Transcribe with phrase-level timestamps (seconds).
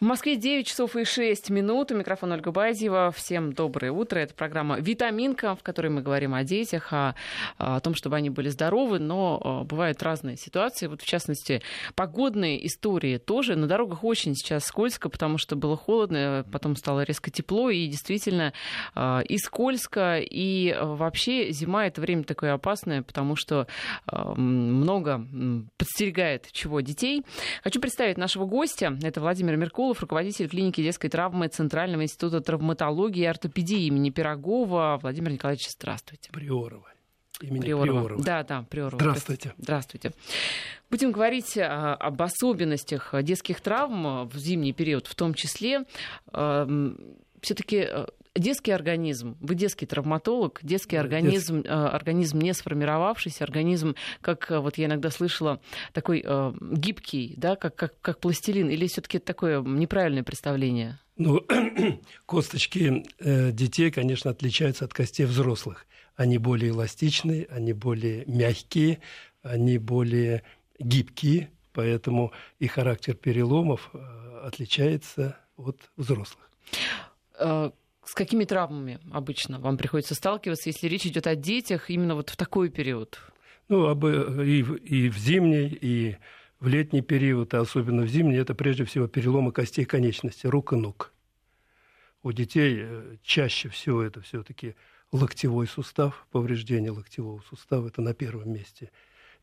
[0.00, 1.92] В Москве 9 часов и 6 минут.
[1.92, 3.12] У микрофона Ольга Базьева.
[3.14, 4.18] Всем доброе утро.
[4.18, 7.14] Это программа «Витаминка», в которой мы говорим о детях, о,
[7.58, 10.86] о том, чтобы они были здоровы, но бывают разные ситуации.
[10.86, 11.60] Вот, в частности,
[11.96, 13.56] погодные истории тоже.
[13.56, 18.54] На дорогах очень сейчас скользко, потому что было холодно, потом стало резко тепло, и действительно
[18.96, 23.66] и скользко, и вообще зима— это время такое опасное, потому что
[24.10, 25.26] много
[25.76, 27.22] подстерегает чего детей.
[27.62, 28.96] Хочу представить нашего гостя.
[29.02, 34.98] Это Владимир Меркулов Абдулов, руководитель клиники детской травмы Центрального института травматологии и ортопедии имени Пирогова.
[35.02, 36.30] Владимир Николаевич, здравствуйте.
[36.30, 36.86] Приорова.
[37.40, 37.84] Имени Приорова.
[37.84, 38.22] Приорова.
[38.22, 39.00] Да, да, Приорова.
[39.00, 39.54] Здравствуйте.
[39.58, 40.12] Здравствуйте.
[40.90, 45.84] Будем говорить а, об особенностях детских травм в зимний период, в том числе.
[46.30, 51.70] Все-таки э, детский организм, вы детский травматолог, детский организм, детский.
[51.70, 55.60] организм не сформировавшийся, организм, как э, вот я иногда слышала,
[55.92, 60.98] такой э, гибкий, да, как, как, как пластилин, или все-таки такое неправильное представление?
[61.16, 61.44] Ну,
[62.26, 65.86] косточки э, детей, конечно, отличаются от костей взрослых.
[66.14, 69.00] Они более эластичные, они более мягкие,
[69.42, 70.42] они более
[70.78, 73.90] гибкие, поэтому и характер переломов
[74.42, 76.50] отличается от взрослых
[78.10, 82.36] с какими травмами обычно вам приходится сталкиваться, если речь идет о детях именно вот в
[82.36, 83.20] такой период?
[83.68, 83.88] Ну,
[84.42, 86.16] и, и в зимний, и
[86.58, 90.76] в летний период, а особенно в зимний, это прежде всего переломы костей конечности, рук и
[90.76, 91.12] ног.
[92.24, 94.74] У детей э, чаще всего это все-таки
[95.12, 98.90] локтевой сустав, повреждение локтевого сустава, это на первом месте.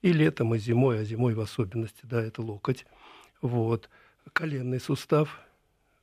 [0.02, 2.85] И летом, и зимой, а зимой в особенности, да, это локоть.
[3.41, 3.89] Вот.
[4.33, 5.39] Коленный сустав,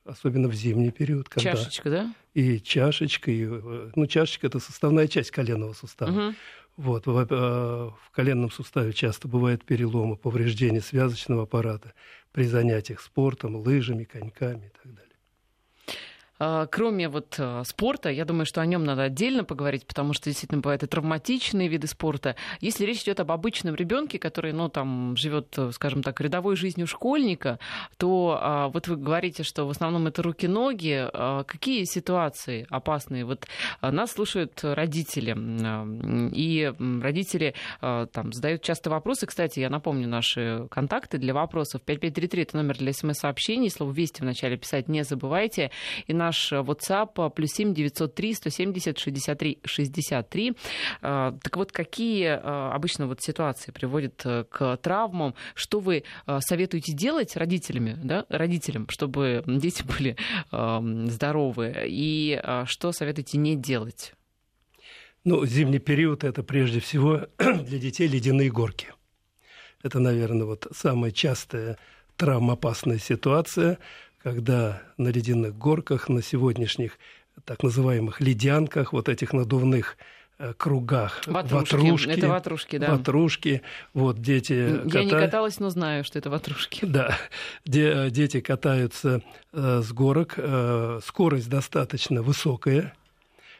[0.05, 1.27] особенно в зимний период.
[1.27, 2.15] Когда чашечка, да?
[2.33, 6.11] И чашечка, и, э, ну, чашечка– это составная часть коленного сустава.
[6.11, 6.35] Угу.
[6.77, 11.93] Вот, в, э, в коленном суставе часто бывают переломы, повреждения связочного аппарата
[12.31, 15.14] при занятиях спортом, лыжами, коньками и так далее.
[16.37, 20.25] А, кроме вот а, спорта, я думаю, что о нем надо отдельно поговорить, потому что
[20.25, 22.35] действительно бывают и травматичные виды спорта.
[22.59, 27.59] Если речь идет об обычном ребенке, который, ну, там, живет, скажем так, рядовой жизнью школьника,
[27.97, 31.09] то а, вот вы говорите, что в основном это руки-ноги.
[31.45, 33.25] Какие ситуации опасные?
[33.25, 33.47] Вот
[33.81, 35.35] нас слушают родители,
[36.35, 39.25] и родители там задают часто вопросы.
[39.25, 41.81] Кстати, я напомню наши контакты для вопросов.
[41.81, 43.69] 5533 это номер для смс-сообщений.
[43.69, 45.71] Слово «Вести» вначале писать не забывайте.
[46.07, 50.53] И на наш WhatsApp плюс 7 903 170 63 63.
[51.01, 55.35] Так вот, какие а, обычно вот ситуации приводят э, к травмам?
[55.53, 60.15] Что вы а, советуете делать родителями, да, родителям, чтобы дети были
[60.51, 61.73] здоровы?
[61.87, 64.13] И а, что советуете не делать?
[65.23, 68.87] Ну, зимний период– это прежде всего для детей ледяные горки.
[69.83, 71.77] Это, наверное, вот самая частая
[72.17, 73.77] травмоопасная ситуация–
[74.25, 76.97] когда на ледяных горках, на сегодняшних
[77.43, 79.97] так называемых ледянках, вот этих надувных
[80.39, 81.21] э, кругах.
[81.27, 81.75] Ватрушки.
[81.75, 82.09] ватрушки.
[82.09, 82.95] Это ватрушки, да.
[82.95, 83.61] Ватрушки.
[83.93, 85.03] Вот дети Я ката...
[85.03, 86.85] не каталась, но знаю, что это ватрушки.
[86.87, 87.15] Да.
[87.65, 89.21] Де, дети катаются
[89.53, 90.33] э, с горок.
[90.37, 92.95] Э, скорость достаточно высокая.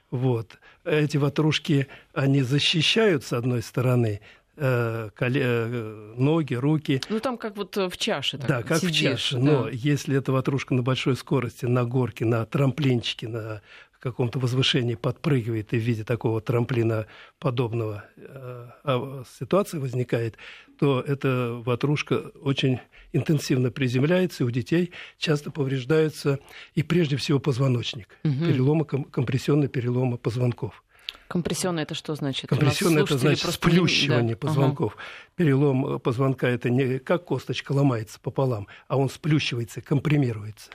[0.09, 0.57] Вот.
[0.83, 4.19] Эти ватрушки, они защищают, с одной стороны,
[4.57, 7.01] Э, э, ноги, руки.
[7.09, 8.37] Ну там как вот в чаше.
[8.37, 9.35] Так, да, как сидишь, в чаше.
[9.35, 9.41] Да.
[9.41, 13.61] Но если эта ватрушка на большой скорости, на горке, на трамплинчике, на
[14.05, 17.07] каком-то возвышении подпрыгивает и в виде такого трамплина
[17.39, 20.37] подобного э, а, ситуации возникает,
[20.77, 22.79] то эта ватрушка очень
[23.13, 26.37] интенсивно приземляется, и у детей часто повреждаются
[26.75, 28.45] и прежде всего позвоночник, угу.
[28.45, 30.83] переломы, компрессионные переломы позвонков.
[31.27, 32.49] Компрессионное это что значит?
[32.49, 34.47] Компрессионное это значит сплющивание да.
[34.47, 34.93] позвонков.
[34.93, 35.03] Ага.
[35.35, 40.71] Перелом позвонка это не как косточка ломается пополам, а он сплющивается, компримируется.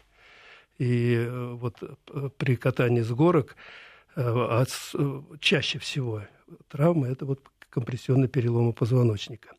[0.78, 3.54] И э, вот э, при катании с горок
[4.16, 4.64] э,
[5.38, 6.22] чаще всего
[6.68, 9.50] травмы это вот компрессионные переломы позвоночника.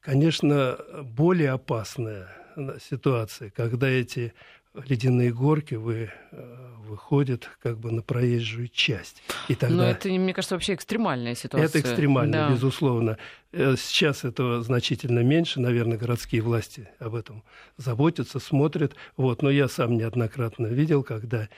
[0.00, 2.28] Конечно, более опасная
[2.80, 4.34] ситуация, когда эти
[4.74, 9.22] ледяные горки вы, э, выходят как бы на проезжую часть.
[9.48, 9.76] И тогда...
[9.76, 11.68] Но это, мне кажется, вообще экстремальная ситуация.
[11.68, 12.50] Это экстремально, да.
[12.50, 13.18] безусловно.
[13.52, 17.44] Э, сейчас этого значительно меньше, наверное, городские власти об этом
[17.76, 18.94] заботятся, смотрят.
[19.16, 19.42] Вот.
[19.42, 21.48] Но я сам неоднократно видел, когда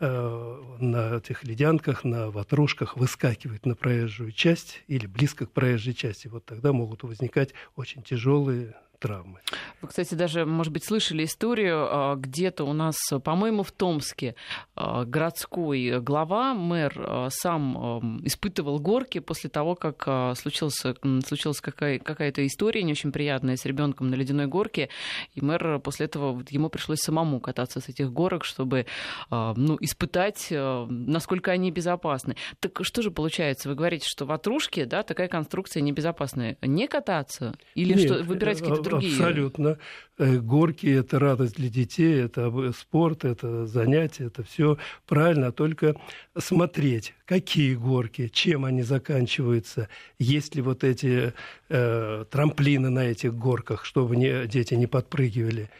[0.00, 6.26] э, на этих ледянках, на ватрушках выскакивает на проезжую часть или близко к проезжей части.
[6.26, 9.40] Вот тогда могут возникать очень тяжелые травмы.
[9.82, 14.36] Вы, кстати, даже, может быть, слышали историю, а, где-то у нас, по-моему, в Томске
[14.76, 20.82] а, городской глава, мэр, а, сам испытывал горки после того, как случилась,
[21.26, 24.90] случилась какая- какая-то история не очень приятная с ребенком на ледяной горке,
[25.34, 28.86] и мэр после этого ему пришлось самому кататься с этих горок, чтобы
[29.30, 32.36] ну, испытать, насколько они безопасны.
[32.60, 33.68] Так что же получается?
[33.68, 36.58] Вы говорите, что ватрушки, да, такая конструкция небезопасная.
[36.60, 37.56] Не кататься?
[37.74, 39.12] Или Нет, что, выбирать какие-то другие?
[39.14, 39.78] Абсолютно.
[40.18, 44.76] Э, горки– это радость для детей, это спорт, это занятие, это все
[45.06, 45.52] правильно.
[45.52, 45.96] Только
[46.36, 49.88] смотреть, какие горки, чем они заканчиваются,
[50.18, 51.32] есть ли вот эти
[51.68, 55.70] э, трамплины на этих горках, чтобы не, дети не подпрыгивали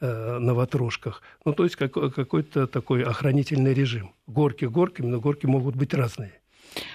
[0.00, 1.22] э, на ватрушках.
[1.44, 4.14] Ну, то есть какой-то такой охранительный режим.
[4.26, 6.40] Горки горками, но горки могут быть разные.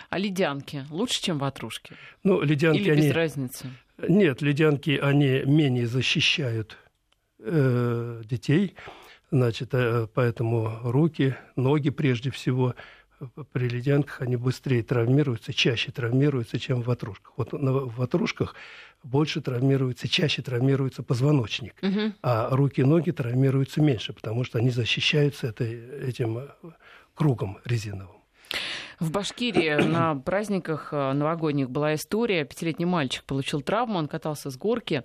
[0.10, 1.96] А ледянки лучше, чем ватрушки?
[2.24, 3.12] Ну, ледянки Или без они...
[3.12, 3.68] разницы?
[3.98, 6.78] Нет, ледянки, они менее защищают
[7.40, 8.76] э, детей.
[9.32, 12.76] Значит, э, поэтому руки, ноги прежде всего
[13.54, 17.34] при ледянках они быстрее травмируются, чаще травмируются, чем в ватрушках.
[17.38, 18.56] Вот на ватрушках
[19.04, 22.14] больше травмируется, чаще травмируется позвоночник, угу.
[22.22, 25.76] а руки и ноги травмируются меньше, потому что они защищаются этой,
[26.08, 26.48] этим э,
[27.14, 28.18] кругом резиновым.
[29.00, 32.46] В Башкирии на праздниках э, новогодних была история.
[32.46, 35.04] Пятилетний мальчик получил травму, он катался с горки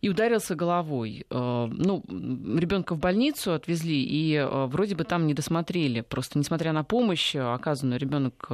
[0.00, 1.26] и ударился головой.
[1.30, 6.00] Э, ну, ребенка в больницу отвезли, и э, вроде бы там не досмотрели.
[6.00, 8.48] Просто несмотря на помощь, оказанную ребенок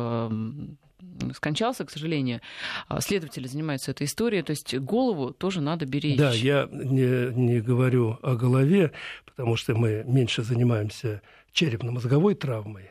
[1.35, 2.41] скончался, к сожалению.
[2.89, 6.19] А следователи занимаются этой историей, то есть голову тоже надо беречь.
[6.19, 8.93] Да, я не, не говорю о голове,
[9.25, 11.23] потому что мы меньше занимаемся
[11.53, 12.91] черепно-мозговой травмой,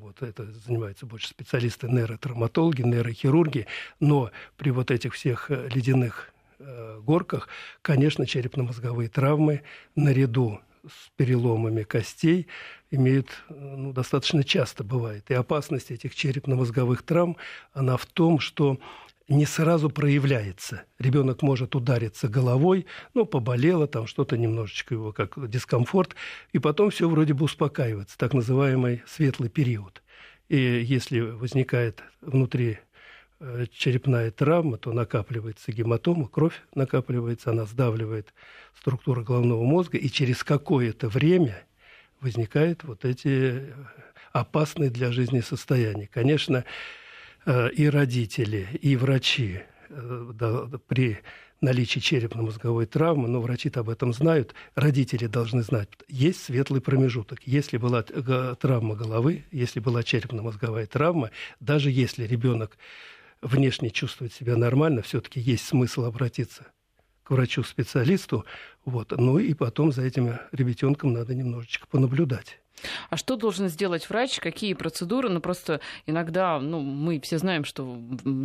[0.00, 3.66] вот это занимаются больше специалисты нейротравматологи, нейрохирурги,
[4.00, 7.48] но при вот этих всех э, ледяных э, горках,
[7.82, 9.62] конечно, черепно-мозговые травмы
[9.94, 12.46] наряду с переломами костей
[12.90, 15.30] имеют ну, достаточно часто бывает.
[15.30, 17.36] И опасность этих черепно-мозговых травм,
[17.72, 18.78] она в том, что
[19.28, 20.84] не сразу проявляется.
[20.98, 26.14] Ребенок может удариться головой, ну, поболело, там что-то немножечко его как дискомфорт,
[26.52, 30.02] и потом все вроде бы успокаивается, так называемый светлый период.
[30.48, 32.78] И если возникает внутри
[33.40, 38.34] э, черепная травма, то накапливается гематома, кровь накапливается, она сдавливает
[38.78, 41.64] структуру головного мозга, и через какое-то время
[42.20, 43.72] возникают вот эти
[44.32, 46.08] опасные для жизни состояния.
[46.12, 46.64] Конечно, Э,
[47.46, 51.18] и родители, и врачи э, да, при
[51.60, 57.40] наличии черепно-мозговой травмы, но врачи-то об этом знают, родители должны знать, есть светлый промежуток.
[57.46, 61.30] Если была травма головы, если была черепно-мозговая травма,
[61.60, 62.76] даже если ребенок
[63.40, 66.66] внешне чувствует себя нормально, все-таки есть смысл обратиться
[67.22, 68.44] к врачу-специалисту,
[68.84, 72.60] вот, ну и потом за этим ребятенком надо немножечко понаблюдать.
[73.10, 74.38] А что должен сделать врач?
[74.40, 75.28] Какие процедуры?
[75.28, 77.98] Ну, просто иногда, ну, мы все знаем, что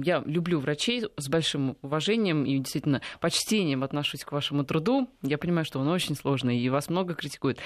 [0.04, 5.10] я люблю врачей с большим уважением и действительно почтением отношусь к вашему труду.
[5.22, 7.60] Я понимаю, что он очень сложный, и вас много критикуют.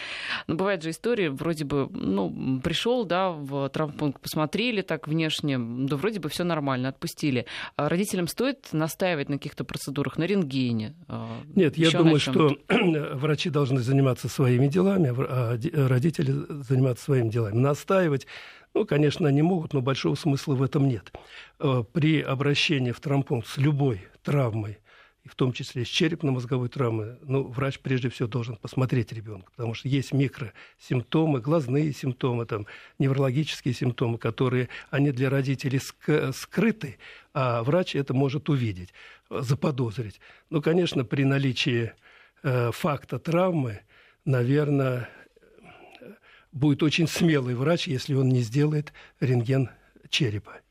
[0.47, 5.95] Но бывает же история, вроде бы, ну, пришел, да, в травмпункт, посмотрели так внешне, да
[5.95, 7.45] вроде бы все нормально, отпустили.
[7.75, 10.95] А родителям стоит настаивать на каких-то процедурах, на рентгене?
[11.07, 15.57] А, Нет, я думаю, что врачи должны заниматься своими делами, а
[15.87, 16.33] родители
[16.63, 17.55] заниматься своими делами.
[17.55, 18.27] Настаивать,
[18.73, 21.11] ну, конечно, они могут, но большого смысла в этом нет.
[21.59, 24.79] Э, при обращении в травмпункт с любой травмой,
[25.25, 29.87] в том числе с черепно-мозговой травмой, ну, врач прежде всего должен посмотреть ребенка, потому что
[29.87, 32.65] есть микросимптомы, глазные симптомы, там,
[32.99, 35.79] неврологические симптомы, которые, они для родителей
[36.33, 36.97] скрыты,
[37.33, 38.93] а врач это может увидеть,
[39.29, 40.19] заподозрить.
[40.49, 41.93] Ну, конечно, при наличии
[42.41, 43.79] э, факта травмы,
[44.25, 45.09] наверное,
[46.53, 49.69] будет очень смелый врач, если он не сделает рентген
[50.09, 50.61] черепа.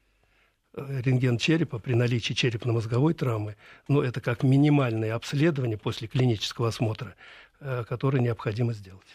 [0.75, 3.57] Э, рентген черепа при наличии черепно-мозговой травмы,
[3.89, 7.15] ну, это как минимальное обследование после клинического осмотра.
[7.65, 9.07] Э, которые необходимо сделать.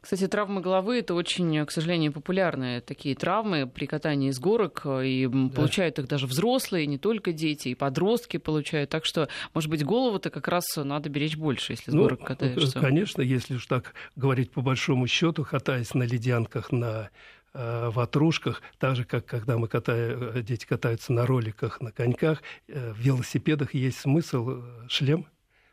[0.00, 5.28] Кстати, травмы головы это очень, к сожалению, популярные такие травмы при катании с горок, и
[5.32, 5.54] да.
[5.54, 8.90] получают их даже взрослые, не только дети, и подростки получают.
[8.90, 12.80] Так что, может быть, голову-то как раз надо беречь больше, если с ну, горок катаешься.
[12.80, 17.10] Конечно, если уж так говорить по большому счету, катаясь на ледянках, на
[17.54, 22.42] э, ватрушках, так же, как когда мы катаем, э, дети катаются на роликах, на коньках,
[22.66, 25.26] в велосипедах есть смысл шлем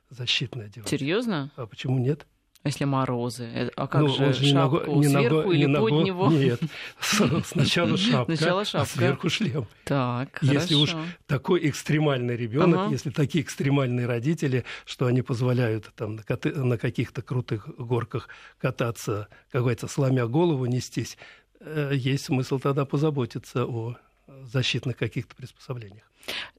[0.10, 0.90] защитное делать.
[0.90, 1.52] Серьезно?
[1.56, 2.26] А почему нет?
[2.62, 3.46] А если морозы?
[3.46, 4.96] Э, а как ну, же шапку?
[4.96, 6.28] Не сверху не или ногу, под него?
[6.30, 6.60] Нет,
[7.46, 8.82] сначала шапка, сначала шапка.
[8.82, 9.66] а сверху шлем.
[9.86, 10.94] Так, Если уж
[11.26, 12.92] такой экстремальный ребенок, ага.
[12.92, 19.30] если такие экстремальные родители, что они позволяют там на, коты, на каких-то крутых горках кататься,
[19.52, 21.18] как говорится, сломя голову нестись,
[21.62, 23.96] э, есть смысл тогда позаботиться о
[24.44, 26.04] защитных каких-то приспособлениях.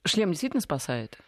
[0.06, 1.18] Шлем действительно спасает?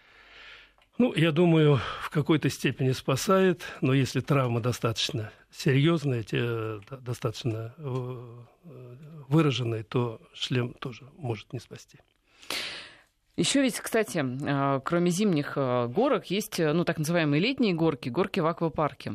[0.98, 6.24] Ну, я думаю, в какой-то степени спасает, но если травма достаточно серьезная,
[7.00, 8.42] достаточно э,
[9.28, 11.98] выраженная, то шлем тоже может не спасти.
[13.36, 18.40] Еще ведь, кстати, э, кроме зимних э, горок, есть ну, так называемые летние горки, горки
[18.40, 19.14] в аквапарке.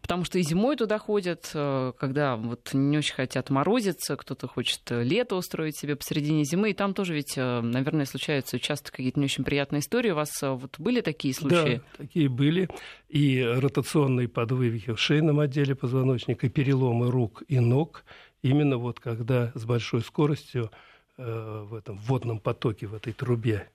[0.00, 4.80] Потому что и зимой туда ходят, э, когда вот не очень хотят морозиться, кто-то хочет
[4.90, 9.18] э, лето устроить себе посередине зимы, и там тоже ведь, э, наверное, случаются часто какие-то
[9.18, 10.10] не очень приятные истории.
[10.10, 11.76] У вас вот были такие случаи?
[11.76, 12.68] Да, такие были.
[13.08, 18.04] И ротационные подвывихи в шейном отделе позвоночника, переломы рук и ног,
[18.42, 20.70] именно вот когда с большой скоростью
[21.18, 23.68] в этом водном потоке, в этой трубе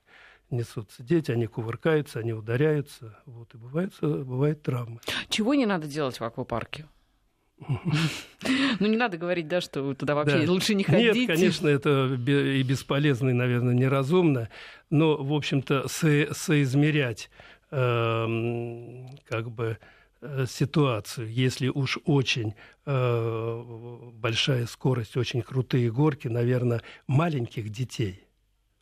[0.50, 5.00] несутся дети, они кувыркаются, они ударяются, вот, и бывают, бывают травмы.
[5.28, 6.86] Чего не надо делать в аквапарке?
[8.80, 10.52] Ну, не надо говорить, да, что туда вообще да.
[10.52, 11.14] лучше не ходить.
[11.14, 14.48] Нет, конечно, это и бесполезно, и, наверное, неразумно.
[14.90, 17.28] Но, в общем-то, со- соизмерять
[17.72, 19.78] э, как бы
[20.20, 22.54] э, ситуацию, если уж очень
[22.86, 23.62] э,
[24.14, 28.22] большая скорость, очень крутые горки, наверное, маленьких детей–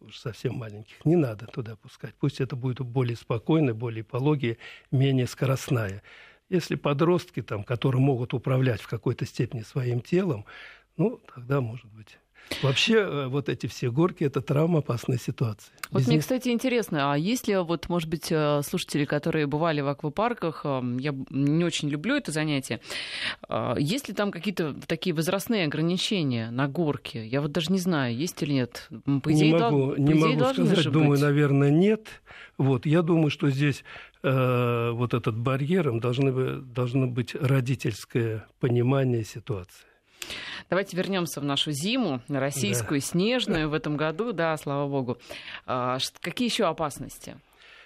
[0.01, 2.15] уж совсем маленьких, не надо туда пускать.
[2.19, 4.59] Пусть это будет более спокойно, более пологие,
[4.91, 6.03] менее скоростная.
[6.49, 10.45] Если подростки, там, которые могут управлять в какой-то степени своим телом,
[10.97, 12.19] ну, тогда, может быть,
[12.63, 15.73] Вообще, э, вот эти все горки– это травмоопасная ситуация.
[15.91, 16.25] Вот Без мне, них...
[16.25, 21.15] кстати, интересно, а есть ли, вот, может быть, э, слушатели, которые бывали в аквапарках, я
[21.31, 22.81] не очень люблю это занятие,
[23.77, 27.27] есть ли там какие-то такие возрастные ограничения на горке?
[27.27, 28.89] Я вот даже не знаю, есть или нет.
[29.23, 29.97] По идее, не могу, дол...
[29.97, 31.21] не по идее, могу сказать, думаю, быть.
[31.21, 32.09] наверное, нет.
[32.59, 33.85] Вот, я думаю, что здесь
[34.23, 39.85] э, вот этот барьером должны, должно быть родительское понимание ситуации.
[40.69, 43.07] Давайте вернемся в нашу зиму, российскую, да.
[43.07, 45.19] снежную в этом году, да, слава богу.
[45.67, 47.37] А, какие еще опасности?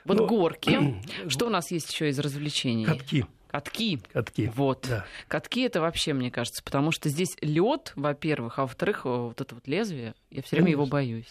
[0.04, 1.00] Вот ну, горки.
[1.28, 2.84] Что у нас есть еще из развлечений?
[2.84, 3.26] Катки.
[3.50, 4.00] Катки.
[4.12, 4.50] Катки.
[4.54, 4.86] Вот.
[4.88, 5.04] Да.
[5.26, 9.66] Катки это вообще, мне кажется, потому что здесь лед, во-первых, а во-вторых, вот это вот
[9.66, 11.26] лезвие, я все время его боюсь.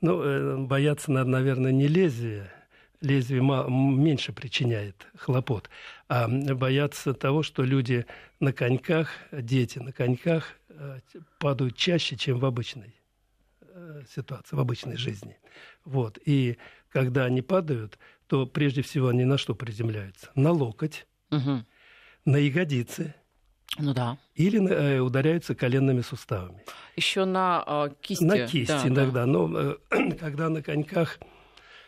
[0.00, 2.52] Ну, э, бояться надо, наверное, не лезвие,
[3.00, 5.70] лезвие меньше причиняет хлопот,
[6.08, 8.06] а боятся того, что люди
[8.40, 11.00] на коньках, дети на коньках э,
[11.38, 12.94] падают чаще, чем в обычной
[13.60, 15.36] э, ситуации, в обычной жизни.
[15.84, 16.18] Вот.
[16.24, 20.30] И когда они падают, то прежде всего они на что приземляются?
[20.34, 21.64] На локоть, угу.
[22.24, 23.14] на ягодицы.
[23.78, 24.18] Ну да.
[24.34, 26.64] Или э, ударяются коленными суставами.
[26.96, 28.24] Еще на э, кисти.
[28.24, 29.20] На кисти да, иногда.
[29.20, 29.26] Да.
[29.26, 29.76] Но э,
[30.20, 31.18] когда на коньках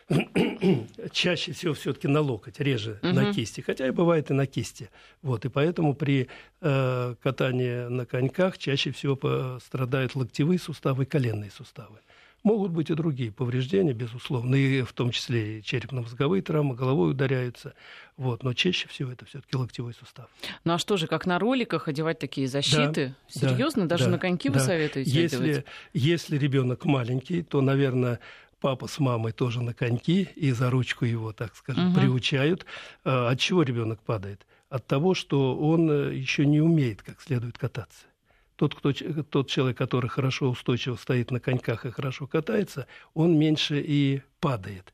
[1.12, 3.12] чаще всего все-таки на локоть, реже угу.
[3.12, 4.90] на кисти, хотя и бывает и на кисти.
[5.22, 6.28] Вот, и поэтому при
[6.60, 11.98] э, катании на коньках чаще всего страдают локтевые суставы и коленные суставы.
[12.44, 17.74] Могут быть и другие повреждения, безусловно, и в том числе и черепно-мозговые травмы, головой ударяются.
[18.16, 20.28] Вот, но чаще всего это все-таки локтевой сустав.
[20.64, 23.14] Ну а что же, как на роликах одевать такие защиты?
[23.34, 23.82] Да, Серьезно?
[23.82, 24.54] Да, Даже да, на коньки да.
[24.54, 25.64] вы советуете если, одевать?
[25.92, 28.20] Если ребенок маленький, то, наверное,
[28.60, 32.00] папа с мамой тоже на коньки и за ручку его, так скажем, угу.
[32.00, 32.66] приучают.
[33.04, 34.46] А, от чего ребенок падает?
[34.68, 38.04] От того, что он э, еще не умеет как следует кататься.
[38.56, 43.80] Тот, кто, тот человек, который хорошо устойчиво стоит на коньках и хорошо катается, он меньше
[43.80, 44.92] и падает.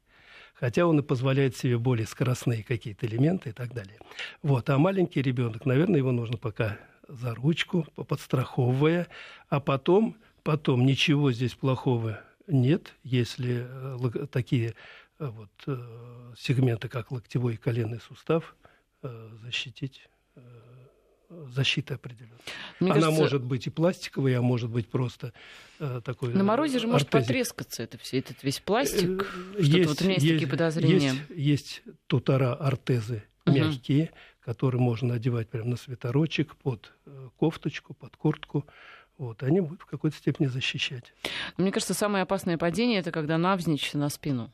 [0.55, 3.99] Хотя он и позволяет себе более скоростные какие-то элементы и так далее.
[4.43, 4.69] Вот.
[4.71, 6.79] А маленький ребенок, наверное, его нужно пока
[7.09, 9.09] за ручку, подстраховывая,
[9.49, 14.75] а потом, потом ничего здесь плохого нет, если э, такие
[15.19, 18.57] э, вот, э, сегменты, как локтевой и коленный сустав,
[19.43, 20.09] защитить
[21.29, 22.39] защита определенная.
[22.81, 23.21] Мне Она кажется...
[23.21, 25.33] может быть и пластиковая, а может быть просто
[25.79, 26.33] э, такой.
[26.33, 29.27] На морозе же может потрескаться это все, этот весь пластик.
[29.59, 31.13] Есть, вот у меня есть, есть такие подозрения.
[31.13, 33.57] Есть, есть тутара ортезы угу.
[33.57, 34.11] мягкие,
[34.41, 36.93] которые можно надевать прямо на свитерочек под
[37.37, 38.67] кофточку, под куртку
[39.19, 41.13] вот, они будут в какой-то степени защищать.
[41.57, 44.53] Мне кажется, самое опасное падение это когда навзничь на спину.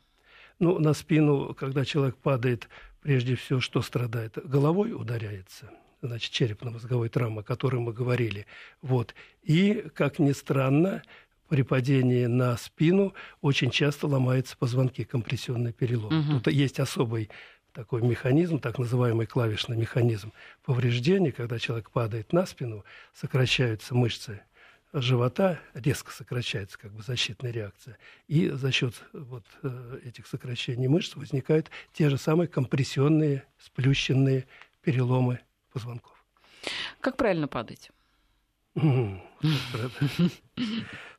[0.59, 2.69] Ну, на спину, когда человек падает,
[3.01, 4.37] прежде всего, что страдает?
[4.43, 5.71] Головой ударяется,
[6.03, 8.45] значит, черепно-мозговой травма, о которой мы говорили.
[8.81, 9.15] Вот.
[9.41, 11.01] И, как ни странно,
[11.49, 16.19] при падении на спину очень часто ломаются позвонки, компрессионный перелом.
[16.19, 16.39] Угу.
[16.39, 17.31] Тут есть особый
[17.73, 20.31] такой механизм, так называемый клавишный механизм
[20.63, 24.41] повреждения, когда человек падает на спину, сокращаются мышцы
[24.93, 31.15] живота, резко сокращается как бы защитная реакция, и за счет вот э, этих сокращений мышц
[31.15, 34.47] возникают те же самые компрессионные, сплющенные
[34.81, 35.39] переломы
[35.71, 36.23] позвонков.
[36.99, 37.91] Как правильно падать?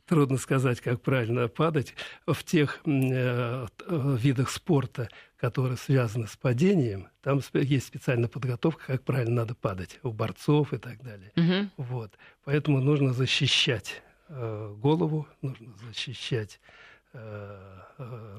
[0.07, 1.95] Трудно сказать, как правильно падать.
[2.27, 9.43] В тех э, видах спорта, которые связаны с падением, там есть специальная подготовка, как правильно
[9.43, 11.33] надо падать, у борцов и так далее.
[11.37, 11.85] Угу.
[11.89, 12.13] Вот.
[12.45, 16.91] Поэтому нужно защищать э, голову, нужно защищать Э, э,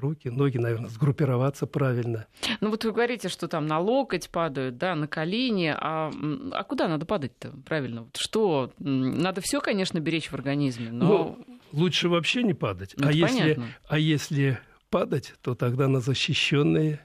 [0.00, 2.26] руки, ноги, наверное, сгруппироваться правильно.
[2.60, 6.10] Ну вот вы говорите, что там на локоть падают, да, на колени, а,
[6.52, 8.02] а куда надо падать-то правильно?
[8.02, 8.72] Вот что?
[8.78, 11.06] Надо все, конечно, беречь в организме, но...
[11.06, 12.94] Ну, лучше вообще не падать.
[12.96, 14.58] Ну, а, если, а если
[14.90, 17.00] падать, то тогда на защищенные.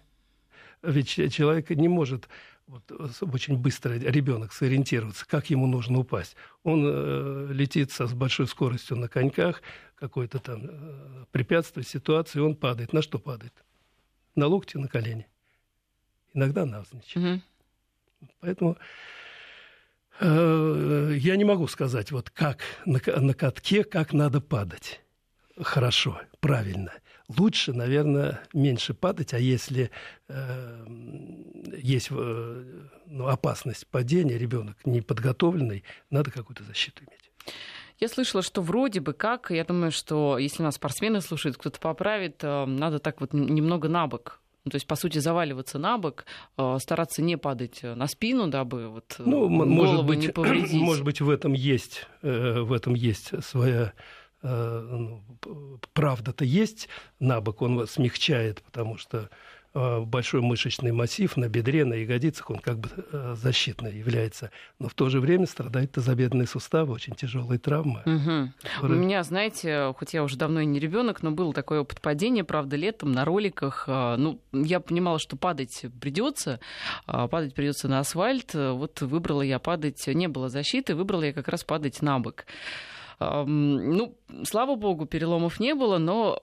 [0.82, 2.30] Ведь человек не может
[2.70, 2.92] вот,
[3.34, 6.36] очень быстро ребенок сориентироваться, как ему нужно упасть.
[6.64, 9.64] Он э, летит со, с большой скоростью на коньках,
[9.96, 12.94] какое-то там э, препятствие, ситуация, и он падает.
[12.94, 13.54] На что падает?
[14.36, 15.28] На локти, на колени.
[16.36, 17.18] Иногда навзничь.
[17.18, 17.42] Угу.
[18.40, 18.78] Поэтому
[20.20, 25.02] э, я не могу сказать, вот как на, на катке, как надо падать.
[25.60, 26.94] Хорошо, правильно–
[27.38, 29.91] лучше, наверное, меньше падать, а если
[30.27, 30.86] э,
[31.77, 32.63] есть э,
[33.05, 37.31] ну, опасность падения, ребенок неподготовленный, надо какую-то защиту иметь.
[38.00, 42.43] Я слышала, что вроде бы как, я думаю, что если нас спортсмены слушают, кто-то поправит,
[42.43, 46.25] э, надо так вот немного на бок ну, то есть, по сути, заваливаться на бок,
[46.57, 50.74] э, стараться не падать на спину, дабы вот ну, голову может быть, не повредить.
[50.74, 53.91] Может быть, в этом есть, в этом есть своя Э,
[55.93, 56.88] правда-то есть
[57.19, 59.29] на бок, он смягчает, потому что
[59.74, 64.51] э, большой мышечный массив на бедре, на ягодицах, он как бы э, защитный является.
[64.79, 68.00] Но в то же время страдает тазобедренные суставы, очень тяжелые травмы.
[68.05, 68.53] Угу.
[68.75, 68.98] Которые...
[68.98, 72.46] У меня, знаете, хоть я уже давно и не ребенок, но был такой опыт падения,
[72.46, 73.88] правда, летом на роликах.
[73.88, 76.62] Ну, я понимала, что падать придется,
[77.05, 78.53] падать придется на асфальт.
[78.53, 82.46] Вот выбрала я падать, не было защиты, выбрала я как раз падать на бок.
[83.20, 86.40] Ну, слава богу, переломов не было, но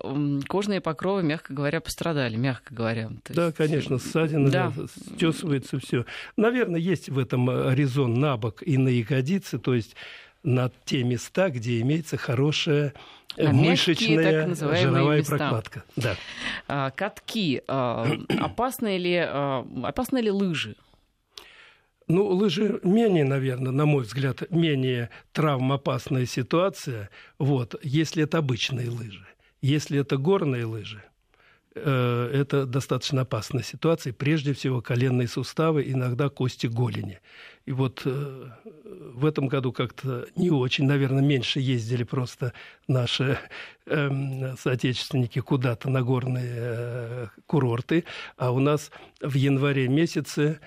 [0.46, 3.10] кожные покровы, мягко говоря, пострадали, мягко говоря.
[3.24, 3.56] То да, есть...
[3.56, 4.72] конечно, ссадина, да.
[5.14, 6.04] стесывается все.
[6.36, 9.96] Наверное, есть в этом э, резон на бок и на ягодицы, то есть
[10.42, 12.92] на те места, где имеется хорошая
[13.36, 15.36] э, мышечная жировая места.
[15.36, 15.84] прокладка.
[15.96, 16.16] Да.
[16.68, 17.62] А, катки.
[17.66, 18.06] А,
[18.40, 20.76] опасны ли, а, опасны ли лыжи?
[22.08, 29.26] Ну, лыжи менее, наверное, на мой взгляд, менее травмоопасная ситуация, вот, если это обычные лыжи.
[29.60, 31.02] Если это горные лыжи,
[31.74, 34.12] э, это достаточно опасная ситуация.
[34.12, 37.18] Прежде всего, коленные суставы, иногда кости голени.
[37.64, 38.50] И вот э,
[38.84, 42.52] в этом году как-то не очень, наверное, меньше ездили просто
[42.86, 43.36] наши
[43.86, 48.04] э, соотечественники куда-то на горные э, курорты.
[48.36, 50.60] А у нас в январе месяце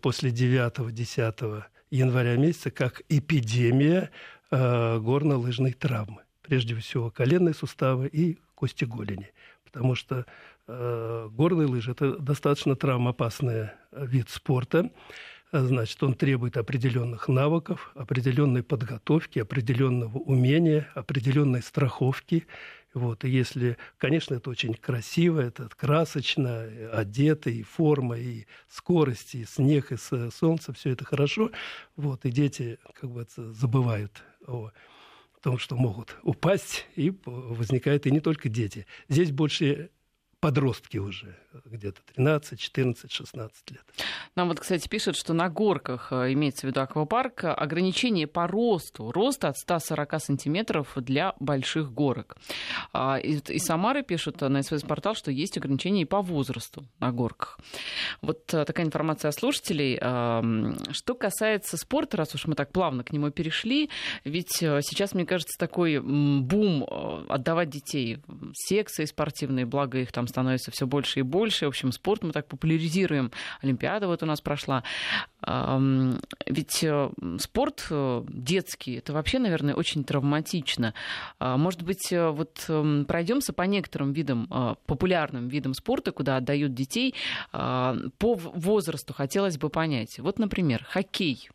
[0.00, 4.10] после 9-10 января месяца как эпидемия
[4.50, 6.22] э, горно-лыжной травмы.
[6.42, 9.32] Прежде всего, коленные суставы и кости голени.
[9.64, 10.26] Потому что
[10.68, 14.90] э, горные лыжи– это достаточно травмоопасный вид спорта.
[15.52, 22.46] Значит, он требует определенных навыков, определенной подготовки, определенного умения, определенной страховки.
[22.96, 26.62] Вот, и если, конечно, это очень красиво, это красочно,
[26.94, 29.96] одето, и форма, и скорость, и снег, и
[30.30, 31.50] солнце, все это хорошо.
[31.96, 34.70] Вот, и дети как бы забывают о
[35.42, 38.86] том, что могут упасть, и возникает и не только дети.
[39.10, 39.90] Здесь больше
[40.40, 43.82] подростки уже, где-то 13, 14, 16 лет.
[44.34, 49.10] Нам вот, кстати, пишут, что на горках, э, имеется в виду аквапарк, ограничение по росту,
[49.12, 52.36] рост от 140 сантиметров для больших горок.
[52.92, 57.58] А, из Самары пишут на СВС-портал, что есть ограничения и по возрасту на горках.
[58.20, 59.96] Вот э, такая информация от слушателей.
[59.96, 63.90] Что касается спорта, раз уж мы так плавно к нему перешли,
[64.24, 66.86] ведь э, сейчас, мне кажется, такой бум
[67.28, 68.18] отдавать детей
[68.54, 71.66] секции спортивные, благо их там становится все больше и больше.
[71.66, 73.30] В общем, спорт мы так популяризируем.
[73.62, 74.82] Олимпиада вот у нас прошла.
[75.42, 80.92] Ведь э, спорт э, детский, это вообще, наверное, очень травматично.
[81.38, 84.48] А, может быть, э, вот эм, пройдемся по некоторым видам,
[84.86, 87.14] популярным видам спорта, куда отдают детей.
[87.52, 90.18] А, по возрасту хотелось бы понять.
[90.18, 91.48] Вот, например, хоккей.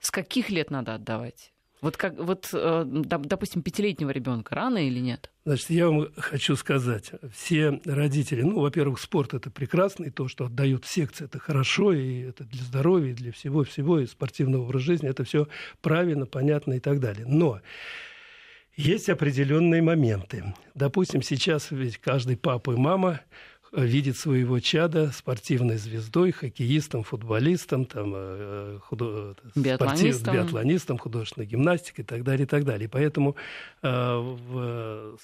[0.00, 1.52] С каких лет надо отдавать?
[1.80, 5.30] Вот, как, вот э, допустим, пятилетнего ребенка рано или нет?
[5.44, 10.46] Значит, я вам хочу сказать, все родители, ну, во-первых, спорт это прекрасно, и то, что
[10.46, 14.84] отдают в секции, это хорошо, и это для здоровья, и для всего-всего, и спортивного образа
[14.84, 15.48] жизни, это все
[15.80, 17.26] правильно, понятно и так далее.
[17.26, 17.60] Но
[18.76, 20.54] есть определенные моменты.
[20.74, 23.20] Допустим, сейчас ведь каждый папа и мама
[23.72, 29.36] видит своего чада спортивной звездой, хоккеистом, футболистом, там, э, худо...
[29.54, 30.12] биатлонистом.
[30.12, 30.32] Спортив...
[30.32, 32.86] биатлонистом, художественной гимнастикой и так далее, и так далее.
[32.86, 33.36] И поэтому
[33.82, 35.18] э, в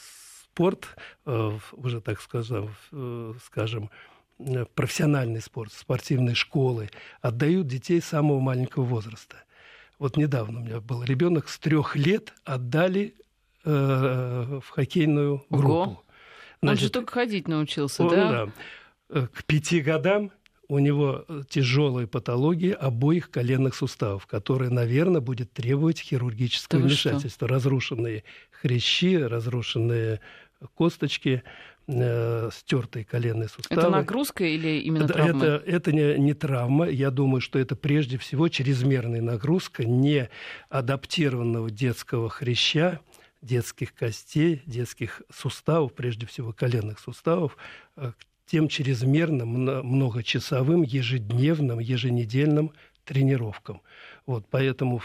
[0.54, 0.88] спорт,
[1.26, 3.90] э, уже так скажем, э, скажем,
[4.74, 9.37] профессиональный спорт, спортивные школы отдают детей самого маленького возраста.
[9.98, 13.14] Вот недавно у меня был ребенок с трех лет отдали
[13.64, 15.74] э, в хоккейную группу.
[15.74, 16.04] Ого.
[16.64, 18.31] Значит, Он же только ходить научился, он, да?
[18.31, 18.53] Да.
[19.11, 20.31] Э, к пяти годам
[20.68, 27.48] у него тяжелые патологии обоих коленных суставов, которые, наверное, будет требовать хирургического да вмешательства.
[27.48, 30.20] Разрушенные хрящи, разрушенные
[30.74, 31.42] косточки,
[31.87, 33.81] э, стертые коленные суставы.
[33.81, 35.44] Это нагрузка или именно травма?
[35.44, 36.88] Это, это не, не травма.
[36.88, 40.31] Я думаю, что это прежде всего чрезмерная нагрузка не
[40.70, 43.00] адаптированного детского хряща,
[43.44, 47.57] детских костей, детских суставов, прежде всего коленных суставов,
[47.96, 52.72] э, к тем чрезмерно многочасовым, ежедневным, еженедельным
[53.04, 53.83] тренировкам.
[54.26, 55.02] Вот, поэтому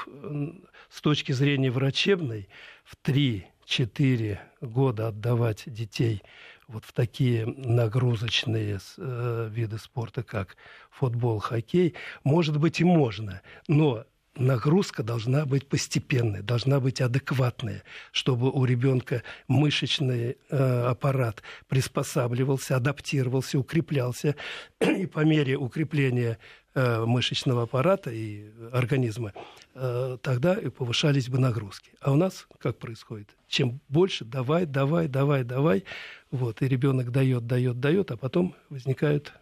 [0.89, 2.47] с точки зрения врачебной
[2.83, 6.21] в 3-4 года отдавать детей
[6.69, 10.55] вот в такие нагрузочные э, виды спорта, как
[10.91, 14.05] футбол, хоккей, может быть и можно, но
[14.39, 23.59] нагрузка должна быть постепенной, должна быть адекватная, чтобы у ребенка мышечный э, аппарат приспосабливался, адаптировался,
[23.59, 24.35] укреплялся,
[24.79, 26.37] и по мере укрепления
[26.73, 29.33] э, мышечного аппарата и организма,
[29.75, 31.91] э, тогда и повышались бы нагрузки.
[32.01, 33.29] А у нас как происходит?
[33.47, 35.83] Чем больше давай, давай, давай, давай,
[36.31, 39.33] вот, и ребенок дает, дает, дает, а потом возникают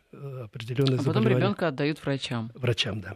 [0.43, 2.51] определенные а потом ребенка отдают врачам.
[2.53, 3.15] Врачам, да.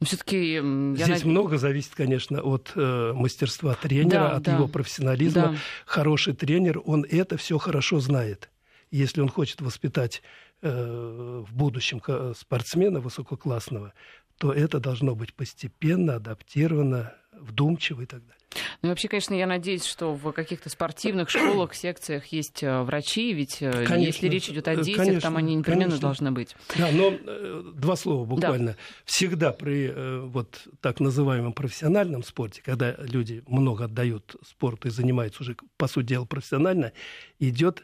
[0.00, 0.60] Но все-таки
[0.94, 1.24] здесь над...
[1.24, 4.54] много зависит, конечно, от э, мастерства тренера, да, от да.
[4.54, 5.42] его профессионализма.
[5.42, 5.56] Да.
[5.86, 8.50] Хороший тренер, он это все хорошо знает.
[8.90, 10.22] Если он хочет воспитать
[10.60, 12.00] э, в будущем
[12.34, 13.94] спортсмена высококлассного,
[14.38, 18.42] то это должно быть постепенно адаптировано, вдумчиво и так далее.
[18.82, 23.32] Ну и вообще, конечно, я надеюсь, что в каких-то спортивных школах, секциях есть э, врачи,
[23.32, 26.08] ведь э, конечно, если речь идет о детях, конечно, там они непременно конечно.
[26.08, 26.54] должны быть.
[26.76, 28.72] Да, но э, два слова буквально.
[28.72, 28.76] Да.
[29.04, 29.92] Всегда при
[30.26, 36.08] вот так называемом профессиональном спорте, когда люди много отдают спорту и занимаются уже, по сути
[36.08, 36.92] дела, профессионально,
[37.38, 37.82] идет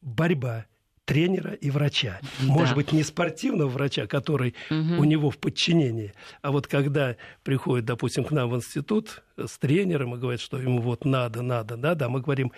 [0.00, 0.66] борьба
[1.10, 2.20] тренера и врача.
[2.38, 2.52] Да.
[2.52, 5.00] Может быть, не спортивного врача, который угу.
[5.00, 10.14] у него в подчинении, а вот когда приходит, допустим, к нам в институт с тренером
[10.14, 12.52] и говорит, что ему вот надо, надо, надо, а мы говорим,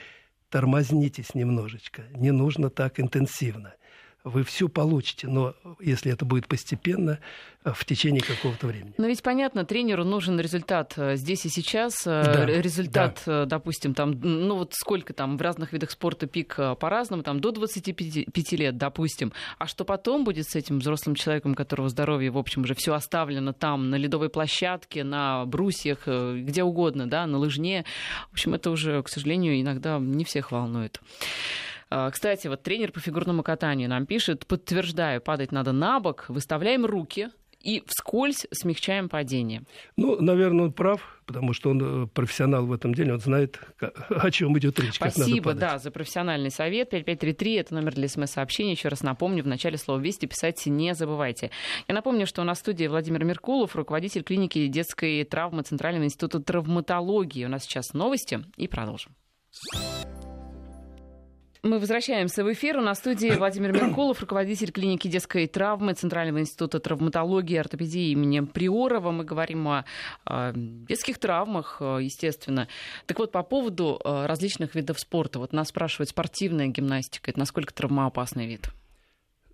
[0.51, 3.73] тормознитесь немножечко, не нужно так интенсивно
[4.25, 7.19] вы все получите, но если это будет постепенно,
[7.65, 8.95] э, в течение какого-то времени.
[8.97, 12.07] Но ведь понятно, тренеру нужен результат э, здесь и сейчас.
[12.07, 13.47] Э, да, результат, да.
[13.47, 18.53] допустим, там, ну вот сколько там в разных видах спорта пик по-разному, там до 25
[18.53, 19.33] лет, допустим.
[19.59, 23.53] А что потом будет с этим взрослым человеком, которого здоровье, в общем, уже все оставлено
[23.53, 27.85] там, на ледовой площадке, на брусьях, где угодно, да, на лыжне.
[28.31, 31.01] В общем, это уже, к сожалению, иногда не всех волнует.
[31.95, 36.87] А, кстати, вот тренер по фигурному катанию нам пишет, подтверждаю, падать надо на бок, выставляем
[36.87, 37.29] руки,
[37.61, 39.63] и вскользь смягчаем падение.
[39.97, 43.61] Ну, наверное, он прав, потому что он э, профессионал в этом деле, он знает,
[44.09, 44.95] о чем идет речь.
[44.95, 46.91] Спасибо, да, за профессиональный совет.
[46.91, 48.73] 5533 это номер для смс-сообщения.
[48.73, 51.51] Еще раз напомню, в начале слова «Вести» писать не забывайте.
[51.87, 56.41] Я напомню, что у нас в студии Владимир Меркулов, руководитель клиники детской травмы Центрального института
[56.41, 57.45] травматологии.
[57.45, 59.15] У нас сейчас новости и продолжим.
[61.65, 62.81] Мы возвращаемся в эфир.
[62.81, 69.13] На студии Владимир Меркулов, руководитель клиники детской травмы Центрального института травматологии и ортопедии имени Приорова.
[69.13, 69.85] Мы говорим о,
[70.55, 72.67] детских травмах, естественно.
[73.07, 75.39] Так вот, по поводу э, различных видов спорта.
[75.39, 78.69] Вот нас спрашивают, спортивная гимнастика, это насколько травмоопасный вид?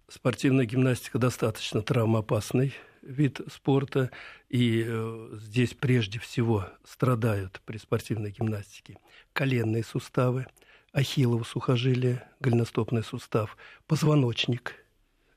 [0.09, 4.11] Спортивная гимнастика достаточно травмоопасный вид спорта,
[4.49, 8.97] и э, здесь прежде всего страдают при спортивной гимнастике
[9.35, 10.47] коленные суставы–
[10.93, 14.75] ахиллово сухожилие, голеностопный сустав, позвоночник.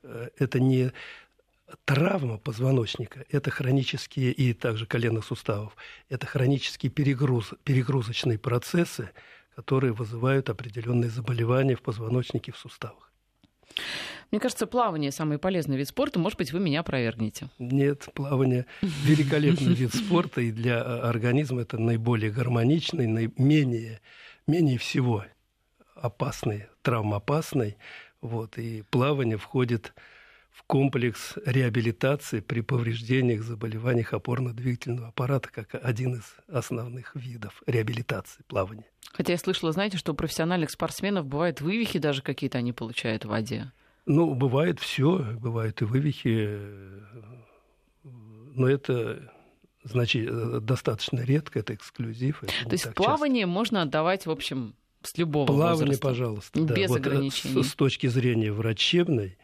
[0.04, 0.92] Э, это не
[1.86, 5.76] травма позвоночника, это хронические и также коленных суставов,
[6.10, 9.10] это хронические перегруз, перегрузочные процессы,
[9.56, 13.12] которые вызывают определенные заболевания в позвоночнике, в суставах.
[14.32, 16.20] Мне кажется, плавание самый полезный вид спорта.
[16.20, 17.50] Может быть, вы меня опровергнете.
[17.60, 24.02] Нет, плавание великолепный вид спорта, и для организма это наиболее гармоничный, наименее,
[24.48, 25.26] менее всего
[26.02, 27.78] опасный, травмоопасный.
[28.22, 29.94] Вот, и плавание входит
[30.52, 38.86] в комплекс реабилитации при повреждениях, заболеваниях опорно-двигательного аппарата как один из основных видов реабилитации плавания.
[39.14, 43.30] Хотя я слышала, знаете, что у профессиональных спортсменов бывают вывихи даже какие-то они получают в
[43.30, 43.72] воде.
[44.06, 46.60] Ну, бывает все, бывают и вывихи,
[48.04, 49.32] но это
[49.84, 52.44] значит, достаточно редко, это эксклюзив.
[52.44, 53.54] Это То есть плавание часто.
[53.54, 56.08] можно отдавать, в общем, с любого Плавание, возраста.
[56.08, 56.62] пожалуйста.
[56.62, 56.96] Без да.
[56.98, 57.56] ограничений.
[57.56, 59.38] Вот, с, с точки зрения врачебной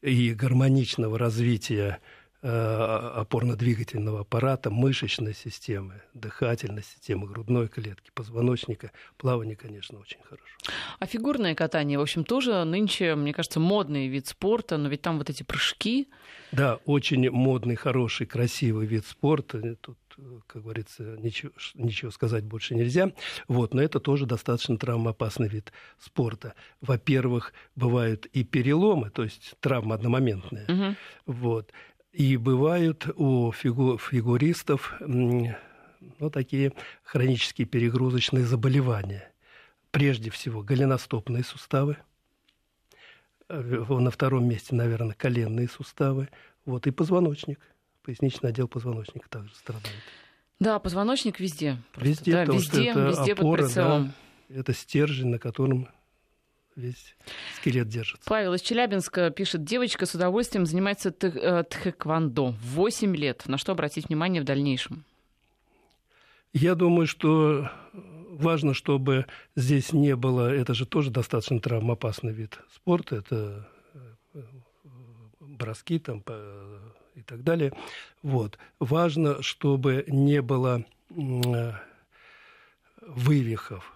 [0.00, 8.90] и гармоничного развития э, опорно-двигательного аппарата, мышечной системы, дыхательной системы, грудной клетки, позвоночника.
[9.16, 10.44] Плавание, конечно, очень хорошо.
[10.98, 15.18] А фигурное катание, в общем, тоже нынче, мне кажется, модный вид спорта, но ведь там
[15.18, 16.08] вот эти прыжки.
[16.50, 19.76] Да, очень модный, хороший, красивый вид спорта.
[19.76, 19.98] Тут
[20.46, 23.12] как говорится, ничего, ничего сказать больше нельзя.
[23.48, 26.54] Вот, но это тоже достаточно травмоопасный вид спорта.
[26.80, 30.66] Во-первых, бывают и переломы, то есть травмы одномоментные.
[30.66, 30.96] Угу.
[31.26, 31.72] Вот.
[32.12, 36.72] И бывают у фигу, фигуристов ну, такие
[37.02, 39.30] хронические перегрузочные заболевания.
[39.90, 41.96] Прежде всего, голеностопные суставы.
[43.48, 46.28] Э, на втором месте, наверное, коленные суставы.
[46.64, 47.60] Вот, и позвоночник
[48.02, 49.96] поясничный отдел позвоночника также страдает.
[50.60, 51.78] Да, позвоночник везде.
[51.92, 52.08] Просто.
[52.08, 54.12] Везде, да, везде, это везде опора, под прицелом.
[54.48, 55.88] Да, это стержень, на котором
[56.76, 57.14] весь
[57.56, 58.28] скелет держится.
[58.28, 62.54] Павел из Челябинска пишет, девочка с удовольствием занимается э, тхэквондо.
[62.62, 63.44] 8 лет.
[63.46, 65.04] На что обратить внимание в дальнейшем?
[66.52, 70.52] Я думаю, что важно, чтобы здесь не было...
[70.52, 73.16] Это же тоже достаточно травмоопасный вид спорта.
[73.16, 74.42] Это э,
[75.40, 76.22] броски, там,
[77.14, 77.72] и так далее.
[78.22, 78.58] Вот.
[78.78, 80.84] Важно, чтобы не было
[83.00, 83.92] вывихов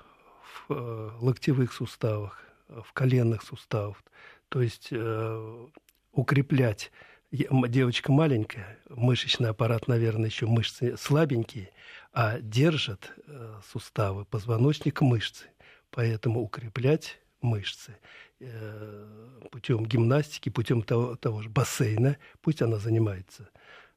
[0.69, 4.03] в э, локтевых суставах, в коленных суставах.
[4.49, 5.67] То есть э,
[6.13, 6.91] укреплять
[7.31, 11.71] девочка маленькая, мышечный аппарат, наверное, еще мышцы слабенькие,
[12.13, 15.47] а держат э, суставы, позвоночник мышцы.
[15.91, 17.97] Поэтому укреплять мышцы
[18.39, 23.49] Э, путем гимнастики, путем того, того же бассейна, пусть она занимается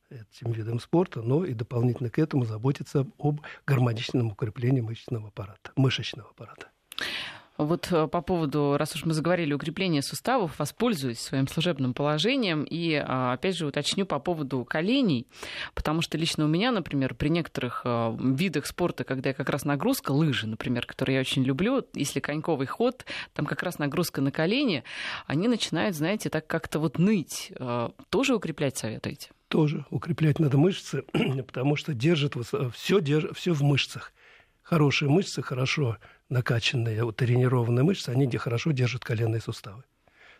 [0.10, 6.30] этим видом спорта, но и дополнительно к этому заботиться об гармоничном укреплении мышечного аппарата, мышечного
[6.30, 6.70] аппарата.
[7.60, 12.94] Вот э, по поводу, раз уж мы заговорили, укрепления суставов, воспользуюсь своим служебным положением и,
[12.94, 15.28] а, опять же, уточню по поводу коленей,
[15.74, 19.66] потому что лично у меня, например, при некоторых э, видах спорта, когда я как раз
[19.66, 24.32] нагрузка, лыжи, например, которые я очень люблю, если коньковый ход, там как раз нагрузка на
[24.32, 24.86] колени,
[25.28, 27.52] они начинают, знаете, так как-то вот ныть.
[27.60, 29.32] Э, тоже укреплять советуете?
[29.50, 31.04] Тоже укреплять надо мышцы,
[31.46, 32.36] потому что держит
[32.74, 34.14] все, держит, все в мышцах.
[34.62, 35.98] Хорошие мышцы хорошо
[36.30, 39.84] накачанные, вот, тренированные мышцы, они хорошо держат коленные суставы.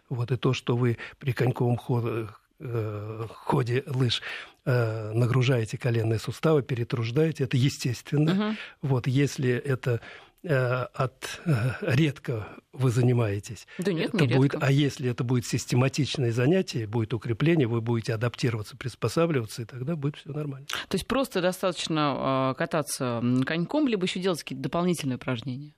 [0.10, 2.28] Вот и то, что вы при коньковом ходе,
[2.60, 4.22] э, ходе лыж
[4.66, 8.30] э, нагружаете коленные суставы, перетруждаете, это естественно.
[8.30, 8.56] Uh-huh.
[8.82, 10.02] Вот если это
[10.42, 13.68] Э, от э, редко вы занимаетесь.
[13.78, 14.68] Да нет, это не будет, редко.
[14.68, 20.16] а если это будет систематичное занятие, будет укрепление, вы будете адаптироваться, приспосабливаться, и тогда будет
[20.16, 20.66] все нормально.
[20.88, 25.74] То есть просто достаточно э, кататься коньком, либо еще делать какие-то дополнительные упражнения?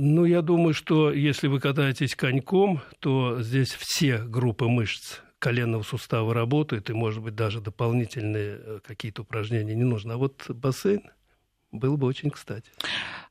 [0.00, 6.32] Ну, я думаю, что если вы катаетесь коньком, то здесь все группы мышц коленного сустава
[6.32, 10.14] работают, и, может быть, даже дополнительные какие-то упражнения не нужно.
[10.14, 11.02] А вот бассейн–
[11.72, 12.70] было бы очень кстати.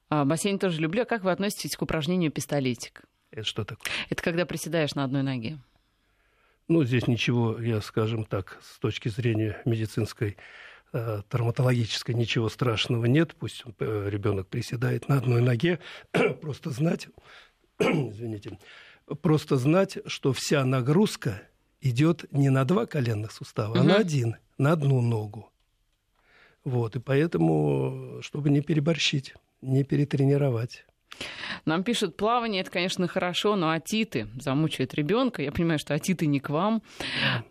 [0.09, 1.03] А, бассейн тоже люблю.
[1.03, 3.03] А как вы относитесь к упражнению пистолетик?
[3.31, 3.91] Это что такое?
[4.09, 5.59] Это когда приседаешь на одной ноге.
[6.67, 10.35] Ну, здесь ничего, я, скажем так, с точки зрения медицинской, э,
[10.91, 13.35] травматологической, ничего страшного нет.
[13.35, 15.79] Пусть э, ребенок приседает на одной ноге.
[16.41, 17.07] просто знать,
[17.79, 18.57] извините,
[19.21, 21.41] просто знать, что вся нагрузка
[21.81, 23.79] идет не на два коленных сустава, угу.
[23.79, 25.51] а на один, на одну ногу.
[26.63, 30.85] Вот, и поэтому, чтобы не переборщить, не перетренировать.
[31.65, 35.41] Нам пишут, плавание это, конечно, хорошо, но атиты замучают ребенка.
[35.41, 36.81] Я понимаю, что атиты не к вам,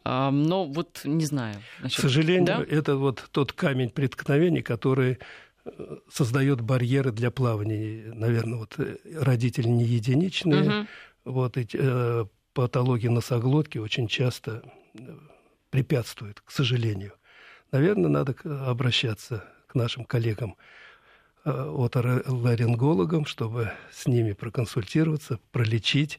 [0.05, 1.57] а, но вот не знаю.
[1.81, 2.65] Значит, к сожалению, да?
[2.69, 5.19] это вот тот камень преткновения, который
[5.65, 8.13] э, создает барьеры для плавания.
[8.15, 10.63] Наверное, вот э, родители не единичные.
[10.63, 10.87] Угу.
[11.25, 14.63] Вот эти э, патологии носоглотки очень часто
[14.95, 15.01] э,
[15.71, 17.13] препятствуют, к сожалению
[17.73, 20.57] наверное, надо обращаться к нашим коллегам
[21.47, 26.19] э, от ларингологам, чтобы с ними проконсультироваться, пролечить.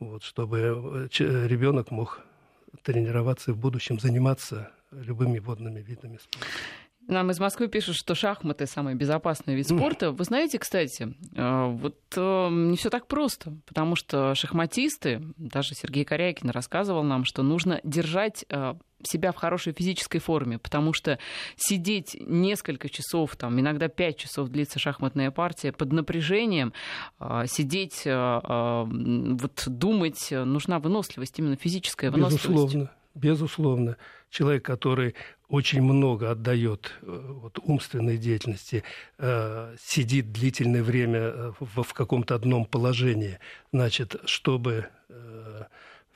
[0.00, 2.20] вот, чтобы ребенок мог
[2.82, 6.46] тренироваться и в будущем заниматься любыми водными видами спорта.
[7.08, 10.12] Нам из Москвы пишут, что шахматы самый безопасный вид спорта.
[10.12, 16.04] Вы знаете, кстати, э, вот э, не все так просто, потому что шахматисты, даже Сергей
[16.04, 21.18] Корякин рассказывал нам, что нужно держать э, себя в хорошей физической форме, потому что
[21.56, 26.74] сидеть несколько часов, там, иногда пять часов длится шахматная партия под напряжением,
[27.46, 32.48] сидеть, вот думать, нужна выносливость, именно физическая выносливость.
[32.48, 33.96] Безусловно, безусловно.
[34.30, 35.14] Человек, который
[35.48, 38.84] очень много отдает э, вот, умственной деятельности,
[39.18, 43.38] э, сидит длительное время э, в, в каком-то одном положении,
[43.72, 45.64] значит, чтобы э,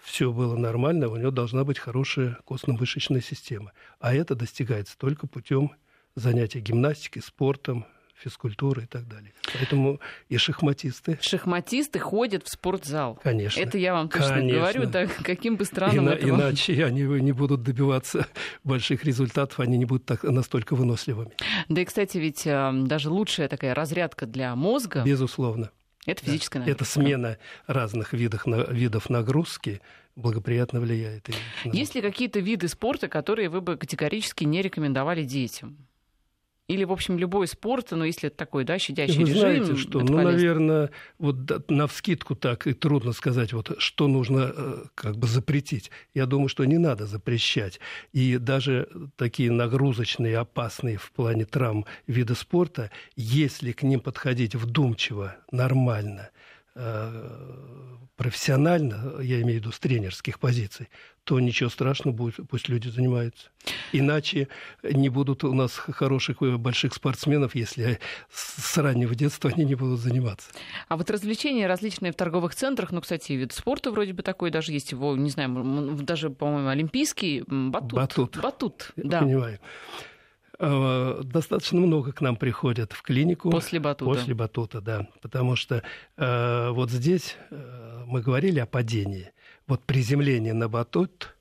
[0.02, 3.72] все было нормально, у него должна быть хорошая костно-мышечная система.
[4.00, 5.72] А это достигается только путем
[6.14, 9.32] занятия гимнастикой, спортом, физкультуры и так далее.
[9.52, 11.18] Поэтому и шахматисты.
[11.20, 13.18] Шахматисты ходят в спортзал.
[13.22, 13.60] Конечно.
[13.60, 14.58] Это я вам точно конечно.
[14.58, 18.26] говорю, да, каким бы странным Ина- это Иначе они не будут добиваться
[18.64, 21.32] больших результатов, они не будут так, настолько выносливыми.
[21.68, 25.02] Да и, кстати, ведь э, даже лучшая такая разрядка для мозга.
[25.04, 25.70] Безусловно.
[26.06, 26.68] Это физическая да.
[26.68, 26.84] нагрузка.
[26.84, 29.80] Это смена разных видов, видов нагрузки
[30.16, 31.28] благоприятно влияет.
[31.64, 35.76] Есть ли какие-то виды спорта, которые вы бы категорически не рекомендовали детям?
[36.72, 39.38] Или, в общем, любой спорт, но если это такой, да, щадящий Вы режим.
[39.38, 40.32] знаете, что, ну, полезно.
[40.32, 45.90] наверное, вот на вскидку так и трудно сказать, вот что нужно э, как бы запретить.
[46.14, 47.78] Я думаю, что не надо запрещать.
[48.12, 55.36] И даже такие нагрузочные, опасные в плане травм виды спорта, если к ним подходить вдумчиво,
[55.50, 56.30] нормально–
[56.74, 60.88] Э, профессионально, я имею в виду с тренерских позиций,
[61.24, 63.48] то ничего страшного будет, пусть люди занимаются.
[63.90, 64.46] Иначе
[64.84, 67.98] не будут у нас хороших э, больших спортсменов, если
[68.32, 70.50] с раннего детства они не будут заниматься.
[70.86, 74.70] А вот развлечения различные в торговых центрах, ну, кстати, вид спорта вроде бы такой, даже
[74.70, 77.92] есть его, не знаю, даже, по-моему, олимпийский батут.
[77.92, 78.36] Батут.
[78.40, 79.22] Батут, да.
[79.22, 79.58] понимаю.
[80.64, 83.50] Э, достаточно много к нам приходят в клинику.
[83.50, 84.14] После батута.
[84.14, 85.08] После батута, да.
[85.20, 85.82] Потому что
[86.16, 89.32] э, вот здесь э, мы говорили о падении.
[89.66, 91.34] Вот приземление на батут,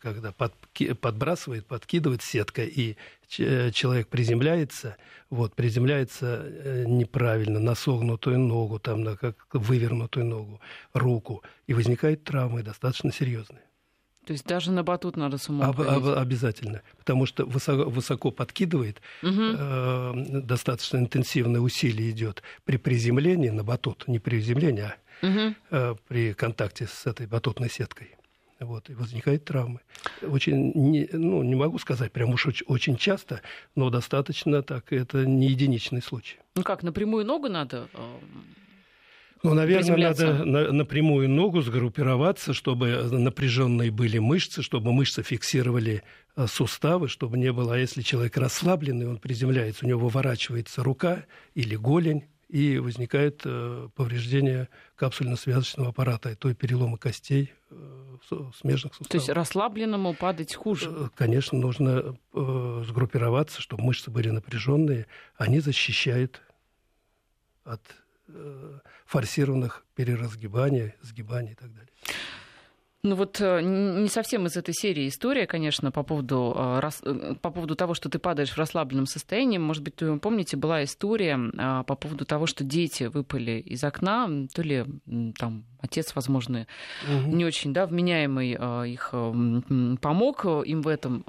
[0.00, 0.54] когда под,
[1.00, 4.96] подбрасывает, подкидывает сетка, и человек приземляется,
[5.28, 10.60] вот, приземляется э, неправильно, на согнутую ногу, там, на как вывернутую ногу,
[10.94, 13.62] руку, и возникает травмы достаточно серьезные.
[14.26, 18.30] То есть даже на батут надо с умом об, об, Обязательно, потому что высоко, высоко
[18.30, 19.30] подкидывает, угу.
[19.32, 20.12] э,
[20.44, 25.54] достаточно интенсивное усилие идет при приземлении на батут, не при приземлении, а угу.
[25.70, 28.16] э, при контакте с этой батутной сеткой.
[28.60, 29.80] Вот, и возникают травмы.
[30.22, 33.40] Очень, не, ну, не могу сказать, прям уж очень, очень часто,
[33.74, 36.38] но достаточно так, это не единичный случай.
[36.54, 38.18] Ну как, напрямую ногу надо э,
[39.42, 46.02] ну, наверное, надо на, на прямую ногу сгруппироваться, чтобы напряженные были мышцы, чтобы мышцы фиксировали
[46.36, 47.74] э, суставы, чтобы не было.
[47.74, 51.24] А если человек расслабленный, он приземляется, у него выворачивается рука
[51.54, 58.16] или голень, и возникает э, повреждение капсульно-связочного аппарата, и то и переломы костей э,
[58.60, 59.08] смежных суставов.
[59.08, 60.90] То есть расслабленному падать хуже?
[60.94, 65.06] Э, конечно, нужно э, сгруппироваться, чтобы мышцы были напряженные.
[65.36, 66.42] Они защищают
[67.64, 67.80] от
[69.04, 71.92] форсированных переразгибаний, сгибаний и так далее.
[73.04, 77.74] Ну вот э, не совсем из этой серии история, конечно, по поводу, э, по поводу
[77.74, 79.58] того, что ты падаешь в расслабленном состоянии.
[79.58, 81.36] Может быть, вы помните, была история
[81.82, 84.84] по поводу того, что дети выпали из окна, то ли
[85.36, 86.68] там отец, возможно,
[87.02, 87.34] угу.
[87.34, 88.52] не очень да, вменяемый
[88.92, 89.10] их
[90.00, 91.24] помог им в этом.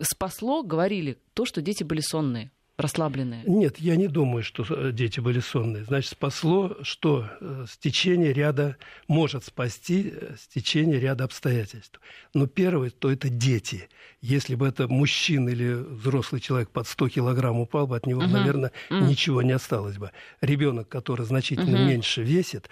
[0.00, 3.42] Спасло, говорили, то, что дети были сонные расслабленные?
[3.44, 5.84] Нет, я не думаю, что э, дети были сонные.
[5.84, 8.76] Значит, спасло, что э, стечение ряда
[9.08, 12.00] может спасти э, стечение ряда обстоятельств.
[12.34, 13.88] Но первое, то это дети.
[14.22, 18.30] Если бы это мужчина или взрослый человек под 100 килограмм упал бы, от него, угу.
[18.30, 19.00] наверное, угу.
[19.00, 20.12] ничего не осталось бы.
[20.40, 21.88] Ребенок, который значительно угу.
[21.88, 22.70] меньше весит,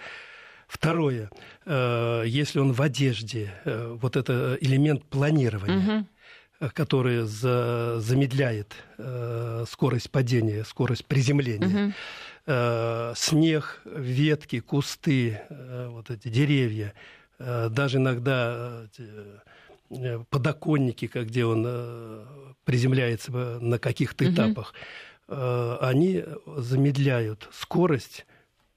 [0.67, 1.31] Второе,
[1.65, 5.99] если он в одежде, вот это элемент планирования.
[5.99, 6.07] Угу
[6.73, 11.67] которая за, замедляет э, скорость падения, скорость приземления.
[11.67, 11.93] Угу.
[12.47, 16.93] Э, снег, ветки, кусты, э, вот эти деревья,
[17.39, 18.87] э, даже иногда
[19.89, 22.25] э, подоконники, как где он э,
[22.63, 24.33] приземляется на каких-то угу.
[24.33, 24.73] этапах,
[25.27, 26.23] э, они
[26.57, 28.25] замедляют скорость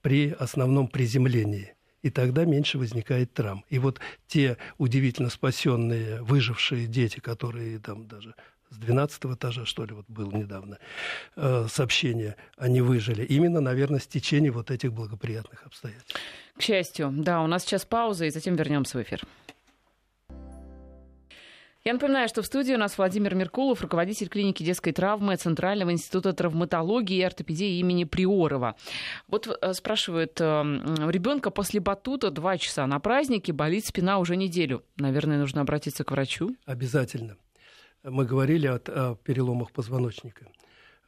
[0.01, 3.63] при основном приземлении и тогда меньше возникает травм.
[3.69, 8.35] И вот те удивительно спасенные, выжившие дети, которые там даже
[8.71, 10.77] с 12 этажа, что ли, вот было недавно
[11.35, 13.23] э, сообщение, они выжили.
[13.25, 16.15] Именно, наверное, с течения вот этих благоприятных обстоятельств.
[16.57, 19.21] К счастью, да, у нас сейчас пауза, и затем вернемся в эфир.
[21.83, 26.31] Я напоминаю, что в студии у нас Владимир Меркулов, руководитель клиники детской травмы Центрального института
[26.31, 28.75] травматологии и ортопедии имени Приорова.
[29.27, 34.83] Вот э, спрашивают, э, ребенка после батута два часа на празднике, болит спина уже неделю.
[34.97, 36.55] Наверное, нужно обратиться к врачу?
[36.65, 37.35] Обязательно.
[38.03, 40.45] Мы говорили о, о переломах позвоночника.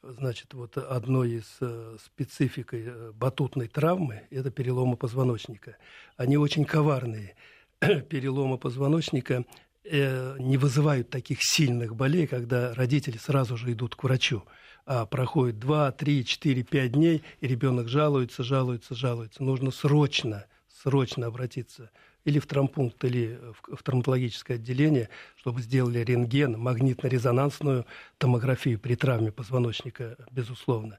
[0.02, 5.76] Значит, вот одной из э, спецификой батутной травмы– это переломы позвоночника.
[6.16, 7.36] Они очень коварные.
[8.08, 14.44] Переломы позвоночника Э, не вызывают таких сильных болей, когда родители сразу же идут к врачу.
[14.86, 19.42] А проходит 2, 3, 4, 5 дней, и ребенок жалуется, жалуется, жалуется.
[19.42, 21.90] Нужно срочно, срочно обратиться
[22.24, 27.84] или в травмпункт, или в, в травматологическое отделение, чтобы сделали рентген, магнитно-резонансную
[28.18, 30.98] томографию при травме позвоночника, безусловно.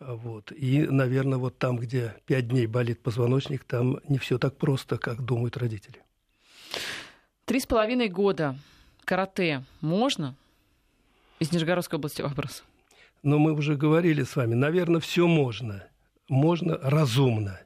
[0.00, 0.52] Вот.
[0.52, 5.24] И, наверное, вот там, где 5 дней болит позвоночник, там не все так просто, как
[5.24, 6.02] думают родители.
[7.48, 8.56] Три с половиной года
[9.06, 10.34] карате можно?
[11.38, 12.62] Из Нижегородской области вопрос.
[13.22, 15.82] Но мы уже говорили с вами, наверное, все можно.
[16.28, 17.58] Можно разумно.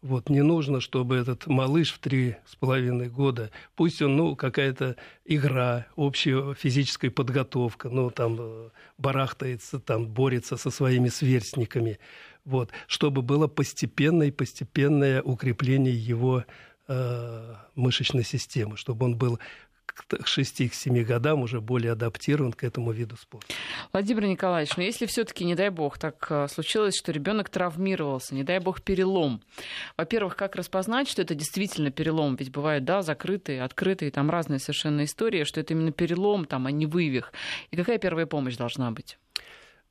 [0.00, 4.94] Вот не нужно, чтобы этот малыш в три с половиной года, пусть он, ну, какая-то
[5.24, 11.98] игра, общая физическая подготовка, ну, там, э, барахтается, там, борется со своими сверстниками,
[12.44, 16.44] вот, чтобы было постепенное и постепенное укрепление его
[16.92, 19.38] Э, мышечной системы, чтобы он был
[19.86, 23.46] к 6-7 годам уже более адаптирован к этому виду спорта.
[23.92, 28.34] Владимир Николаевич, но ну, если все-таки, не дай бог, так э, случилось, что ребенок травмировался,
[28.34, 29.40] не дай бог, перелом.
[29.96, 32.34] Во-первых, как распознать, что это действительно перелом?
[32.34, 36.72] Ведь бывают, да, закрытые, открытые, там разные совершенно истории, что это именно перелом, там, а
[36.72, 37.32] не вывих.
[37.70, 39.16] И какая первая помощь должна быть?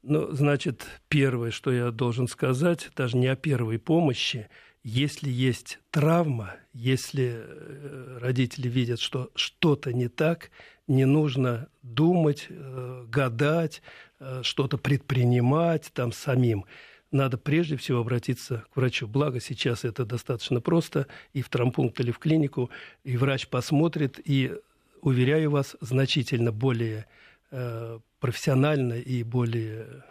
[0.03, 4.49] Ну, значит, первое, что я должен сказать, даже не о первой помощи,
[4.83, 10.51] если есть травма, если э, родители видят, что что-то не так,
[10.87, 13.81] не нужно думать, э, гадать,
[14.19, 16.65] э, что-то предпринимать там самим.
[17.11, 19.07] Надо прежде всего обратиться к врачу.
[19.07, 22.69] Благо сейчас это достаточно просто, и в травмпункт или в клинику,
[23.03, 24.53] и врач посмотрит, и,
[25.01, 27.07] уверяю вас, значительно более
[28.19, 30.03] профессионально и более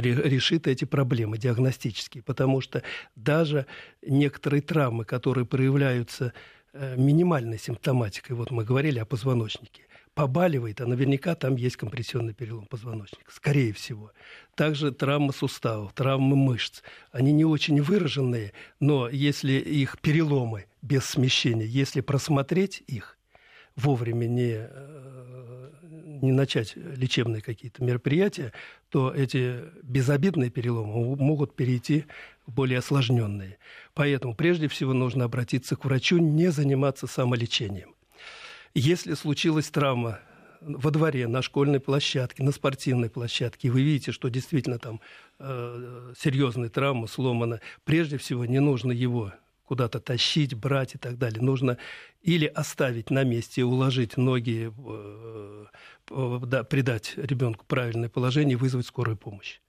[0.00, 2.82] решит эти проблемы диагностические, потому что
[3.16, 3.66] даже
[4.02, 6.32] некоторые травмы, которые проявляются
[6.72, 9.82] э, минимальной симптоматикой, вот мы говорили о позвоночнике,
[10.14, 14.12] побаливает, а наверняка там есть компрессионный перелом позвоночника, скорее всего.
[14.54, 21.66] Также травмы суставов, травмы мышц, они не очень выраженные, но если их переломы без смещения,
[21.66, 23.18] если просмотреть их,
[23.76, 25.70] вовремя не, э,
[26.22, 28.52] не начать лечебные какие-то мероприятия,
[28.90, 32.06] то эти безобидные переломы могут перейти
[32.46, 33.58] в более осложненные.
[33.94, 37.94] Поэтому прежде всего нужно обратиться к врачу, не заниматься самолечением.
[38.74, 40.20] Если случилась травма
[40.60, 45.00] во дворе, на школьной площадке, на спортивной площадке, и вы видите, что действительно там
[45.38, 49.32] э, серьезная травма сломана, прежде всего не нужно его
[49.72, 51.40] куда-то тащить, брать и так далее.
[51.40, 51.78] Нужно
[52.20, 55.66] или оставить на месте, уложить ноги, э,
[56.10, 59.60] да, придать ребенку правильное положение и вызвать скорую помощь.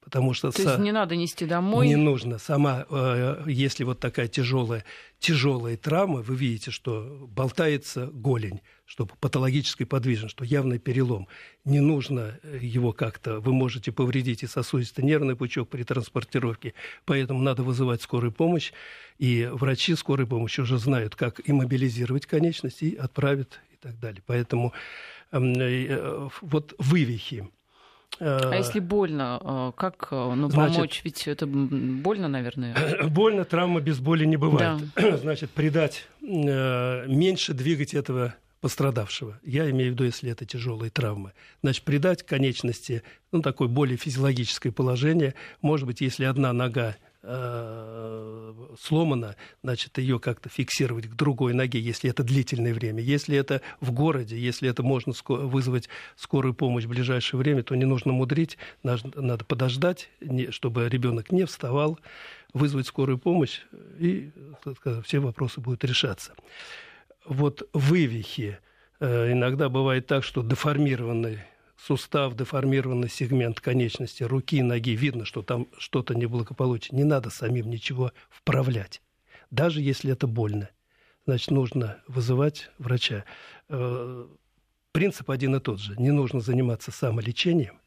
[0.00, 1.88] Потому что То есть не надо нести домой?
[1.88, 2.38] Не нужно.
[2.38, 4.84] Сама, э, если вот такая тяжелая,
[5.18, 11.28] тяжелая травма, вы видите, что болтается голень, что патологической подвижен, что явный перелом.
[11.66, 16.72] Не нужно его как-то, вы можете повредить и сосудистый нервный пучок при транспортировке,
[17.04, 18.72] поэтому надо вызывать скорую помощь,
[19.18, 24.22] и врачи скорой помощи уже знают, как иммобилизировать конечность и отправят и так далее.
[24.26, 24.72] Поэтому
[25.32, 27.46] эм, э, вот вывихи,
[28.20, 31.00] а если больно, как ну, Значит, помочь?
[31.04, 32.74] Ведь это больно, наверное.
[33.08, 34.80] Больно, травма без боли не бывает.
[34.96, 35.16] Да.
[35.18, 39.38] Значит, придать, э, меньше двигать этого пострадавшего.
[39.42, 41.32] Я имею в виду, если это тяжелые травмы.
[41.62, 43.02] Значит, придать конечности
[43.32, 45.34] ну, такое более физиологическое положение.
[45.60, 46.96] Может быть, если одна нога
[47.30, 49.34] Э, сломана,
[49.64, 53.02] значит, ее как-то фиксировать к другой ноге, если это длительное время.
[53.02, 57.84] Если это в городе, если это можно вызвать скорую помощь в ближайшее время, то не
[57.84, 60.08] нужно мудрить, надо подождать,
[60.50, 61.98] чтобы ребенок не вставал,
[62.54, 63.62] вызвать скорую помощь,
[63.98, 64.30] и
[64.76, 66.34] сказать, все вопросы будут решаться.
[67.28, 68.58] Вот вывихи.
[69.00, 71.40] Э, иногда бывает так, что деформированный
[71.76, 76.96] сустав, деформированный сегмент конечности руки, ноги, видно, что там что-то неблагополучно.
[76.96, 79.02] Не надо самим ничего вправлять,
[79.50, 80.70] даже если это больно.
[81.26, 83.26] Значит, нужно вызывать врача.
[83.68, 84.26] Э,
[84.92, 85.96] принцип один и тот же.
[85.98, 87.78] Не нужно заниматься самолечением,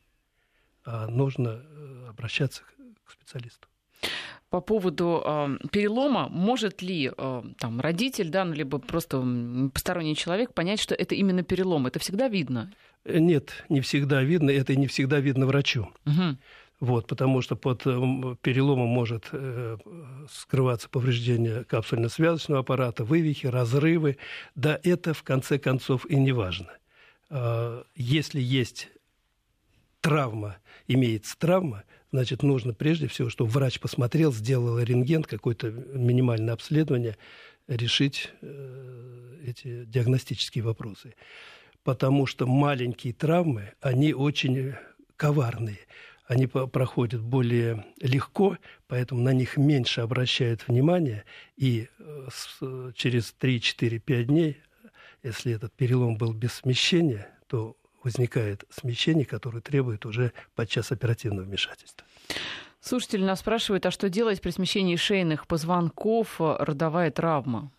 [0.86, 2.62] а нужно э, обращаться
[3.04, 3.71] к специалисту
[4.52, 9.26] по поводу э, перелома, может ли э, там, родитель, да, ну, либо просто
[9.74, 11.88] посторонний человек понять, что это именно перелом?
[11.88, 12.70] Это всегда видно?
[13.06, 14.50] Нет, не всегда видно.
[14.52, 15.88] Это не всегда видно врачу.
[16.06, 16.38] Угу.
[16.82, 17.84] Вот, потому что под
[18.42, 19.78] переломом может э,
[20.30, 24.18] скрываться повреждение капсульно-связочного аппарата, вывихи, разрывы.
[24.56, 26.74] Да, это в конце концов и не важно.
[27.30, 28.90] Э, если есть
[30.02, 37.18] травма, имеется травма, значит, нужно прежде всего, чтобы врач посмотрел, сделал рентген, какое-то минимальное обследование,
[37.68, 41.16] решить э, эти диагностические вопросы.
[41.84, 44.76] Потому что маленькие травмы, они очень
[45.16, 45.80] коварные.
[46.28, 48.58] Они проходят более легко,
[48.88, 51.26] поэтому на них меньше обращают внимание.
[51.58, 54.58] И э, через 3-4-5 дней,
[55.24, 62.06] если этот перелом был без смещения, то возникает смещение, которое требует уже подчас оперативного вмешательства.
[62.80, 67.72] Слушатель нас спрашивает, а что делать при смещении шейных позвонков, э, родовая травма?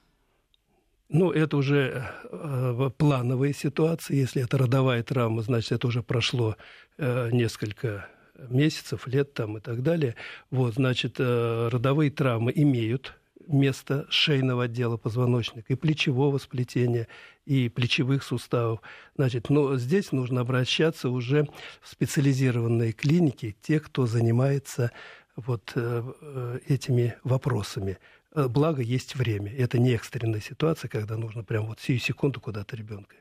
[1.08, 4.16] Ну, это уже э, плановые ситуации.
[4.16, 6.56] Если это родовая травма, значит, это уже прошло
[6.96, 8.08] э, несколько
[8.48, 10.14] месяцев, лет там и так далее.
[10.50, 13.14] Вот, значит, э, родовые травмы имеют
[13.46, 17.08] место шейного отдела позвоночника и плечевого сплетения,
[17.44, 18.80] и плечевых суставов.
[19.16, 21.48] Значит, но здесь нужно обращаться уже
[21.80, 24.90] в специализированные клиники, те, кто занимается
[25.36, 27.98] вот э, э, этими вопросами.
[28.34, 29.54] Э, благо, есть время.
[29.54, 33.16] Это не экстренная ситуация, когда нужно прямо вот сию секунду куда-то ребенка.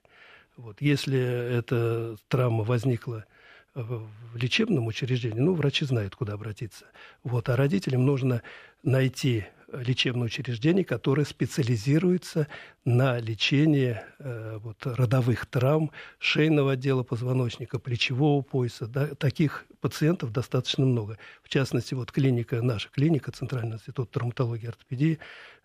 [0.57, 0.82] Вот.
[0.82, 3.26] Если эта травма возникла
[3.74, 6.86] в лечебном учреждении, ну, врачи знают, куда обратиться.
[7.24, 7.49] Вот.
[7.49, 8.41] А родителям нужно
[8.84, 12.47] найти лечебное учреждение, которое специализируется
[12.84, 18.88] на лечении э, вот, родовых травм, шейного отдела позвоночника, плечевого пояса.
[18.88, 21.17] Да, таких пациентов достаточно много.
[21.41, 25.19] В частности, вот клиника, наша клиника, Центральный институт травматологии и ортопедии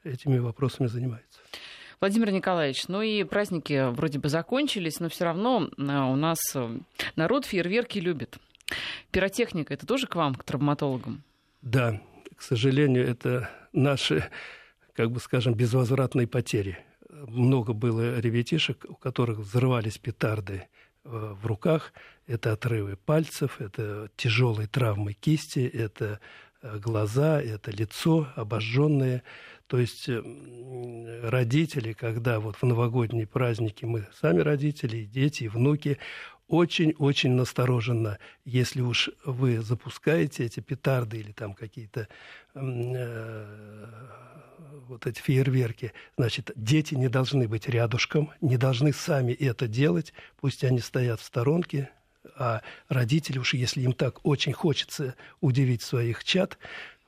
[0.04, 1.40] этими вопросами занимается.
[2.00, 6.78] Владимир Николаевич, ну и праздники вроде бы закончились, но все равно э, у нас э,
[7.16, 8.36] народ фейерверки любит.
[9.10, 11.22] Пиротехника это тоже к вам, к травматологам?
[11.62, 12.00] Да,
[12.36, 14.28] к сожалению, это наши,
[14.92, 16.78] как бы скажем, безвозвратные потери.
[17.08, 20.64] Много было ребятишек, у которых взрывались петарды
[21.04, 21.94] э, в руках.
[22.26, 26.20] Это отрывы пальцев, это тяжелые травмы кисти, это
[26.62, 29.22] глаза, это лицо обожженное.
[29.66, 30.08] То есть
[31.22, 35.98] родители, когда вот в новогодние праздники мы сами родители, дети, внуки,
[36.48, 42.06] очень-очень настороженно, если уж вы запускаете эти петарды или там какие-то
[42.54, 43.44] э,
[44.86, 50.62] вот эти фейерверки, значит, дети не должны быть рядышком, не должны сами это делать, пусть
[50.62, 51.90] они стоят в сторонке,
[52.36, 56.58] а родители уж, если им так очень хочется удивить своих чад,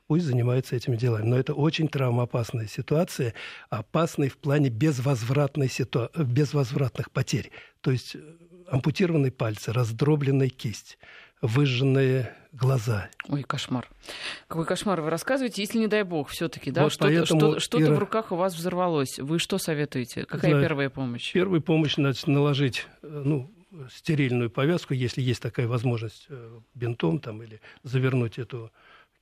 [0.09, 1.27] пусть занимаются этими делами.
[1.27, 3.35] Но это очень травмоопасная ситуация,
[3.71, 6.11] опасная в плане безвозвратной ситу...
[6.17, 7.53] безвозвратных потерь.
[7.83, 8.19] То есть э,
[8.69, 10.99] ампутированные пальцы, раздробленная кисть,
[11.43, 13.11] выжженные глаза.
[13.29, 13.87] Ой, кошмар.
[14.49, 17.95] Какой кошмар вы рассказываете, если не дай бог все-таки, да, вот что-то, что, что-то и...
[17.95, 19.19] в руках у вас взорвалось.
[19.19, 20.25] Вы что советуете?
[20.25, 21.33] Какая Знаете, первая помощь?
[21.35, 23.53] Первая помощь значит, наложить, ну,
[23.95, 28.73] стерильную повязку, если есть такая возможность, э, бинтом там или завернуть эту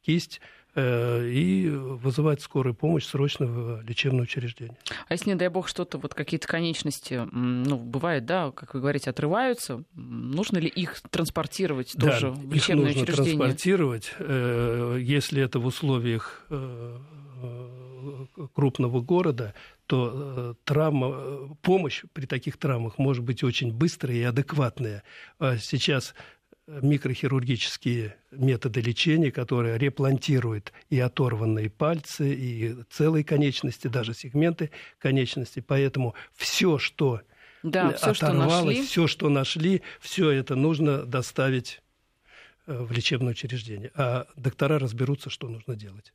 [0.02, 4.76] кисть, Э, и вызывать скорую помощь срочно в лечебное учреждение.
[5.08, 9.10] А если, не дай бог, что-то, вот какие-то конечности, ну, бывает, да, как вы говорите,
[9.10, 13.38] отрываются, нужно ли их транспортировать да, тоже в лечебное их нужно учреждение?
[13.38, 16.98] транспортировать, э, если это в условиях э,
[18.54, 19.54] крупного города,
[19.86, 25.02] то травма, помощь при таких травмах может быть очень быстрая и адекватная.
[25.38, 26.14] А сейчас
[26.66, 35.62] микрохирургические методы лечения, которые реплантируют и оторванные пальцы, и целые конечности, даже сегменты конечностей.
[35.62, 37.20] Поэтому все, что
[37.62, 41.82] да, все, оторвалось, что все, что нашли, все это нужно доставить
[42.66, 43.92] э, в лечебное учреждение.
[43.94, 46.12] А доктора разберутся, что нужно делать.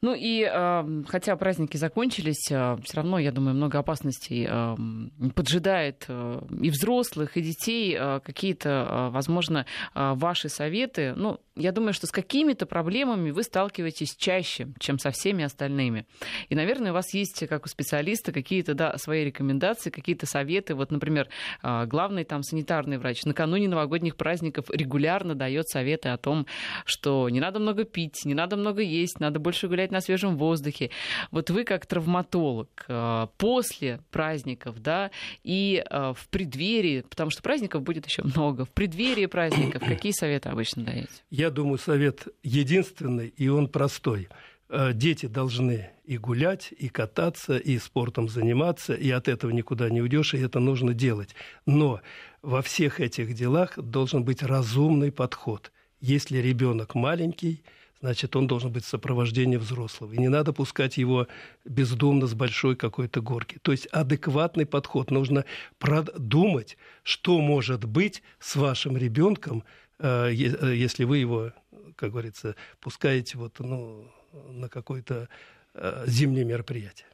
[0.00, 6.04] Ну и э, хотя праздники закончились, э, все равно, я думаю, много опасностей э, поджидает
[6.08, 7.96] э, и взрослых, и детей.
[7.98, 11.14] Э, какие-то, возможно, ваши советы.
[11.16, 16.06] Ну, я думаю, что с какими-то проблемами вы сталкиваетесь чаще, чем со всеми остальными.
[16.48, 20.74] И, наверное, у вас есть, как у специалиста, какие-то да, свои рекомендации, какие-то советы.
[20.74, 21.28] Вот, например,
[21.62, 26.46] главный там санитарный врач накануне новогодних праздников регулярно дает советы о том,
[26.84, 30.36] что не надо много пить, не надо много есть, надо больше гулять гулять на свежем
[30.36, 30.90] воздухе.
[31.30, 35.10] Вот вы как травматолог э, после праздников, да,
[35.44, 40.50] и э, в преддверии, потому что праздников будет еще много, в преддверии праздников какие советы
[40.50, 41.08] обычно даете?
[41.30, 44.28] Я думаю, совет единственный, и он простой–
[44.70, 50.02] Э, дети должны и гулять, и кататься, и спортом заниматься, и от этого никуда не
[50.02, 51.34] уйдешь, и это нужно делать.
[51.64, 52.00] Но
[52.42, 55.72] во всех этих делах должен быть разумный подход.
[56.00, 57.62] Если ребенок маленький,
[58.00, 60.12] значит, он должен быть в сопровождении взрослого.
[60.12, 61.26] И не надо пускать его
[61.64, 63.58] бездумно с большой какой-то горки.
[63.62, 65.10] То есть адекватный подход.
[65.10, 65.44] Нужно
[65.78, 69.64] продумать, что может быть с вашим ребенком,
[69.98, 71.52] э, э, если вы его,
[71.96, 75.28] как говорится, пускаете вот, ну, на какое-то
[75.74, 77.06] э, зимнее мероприятие.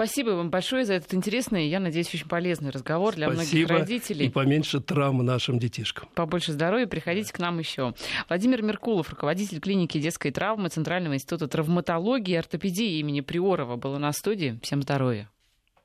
[0.00, 4.26] Спасибо вам большое за этот интересный, я надеюсь, очень полезный разговор для Спасибо, многих родителей.
[4.26, 6.08] И поменьше травм нашим детишкам.
[6.14, 7.92] Побольше здоровья, приходите к нам еще.
[8.26, 13.98] Владимир Меркулов, руководитель клиники детской травмы Центрального института травматологии и ортопедии имени Приорова, был у
[13.98, 14.58] нас в студии.
[14.62, 15.28] Всем здоровья.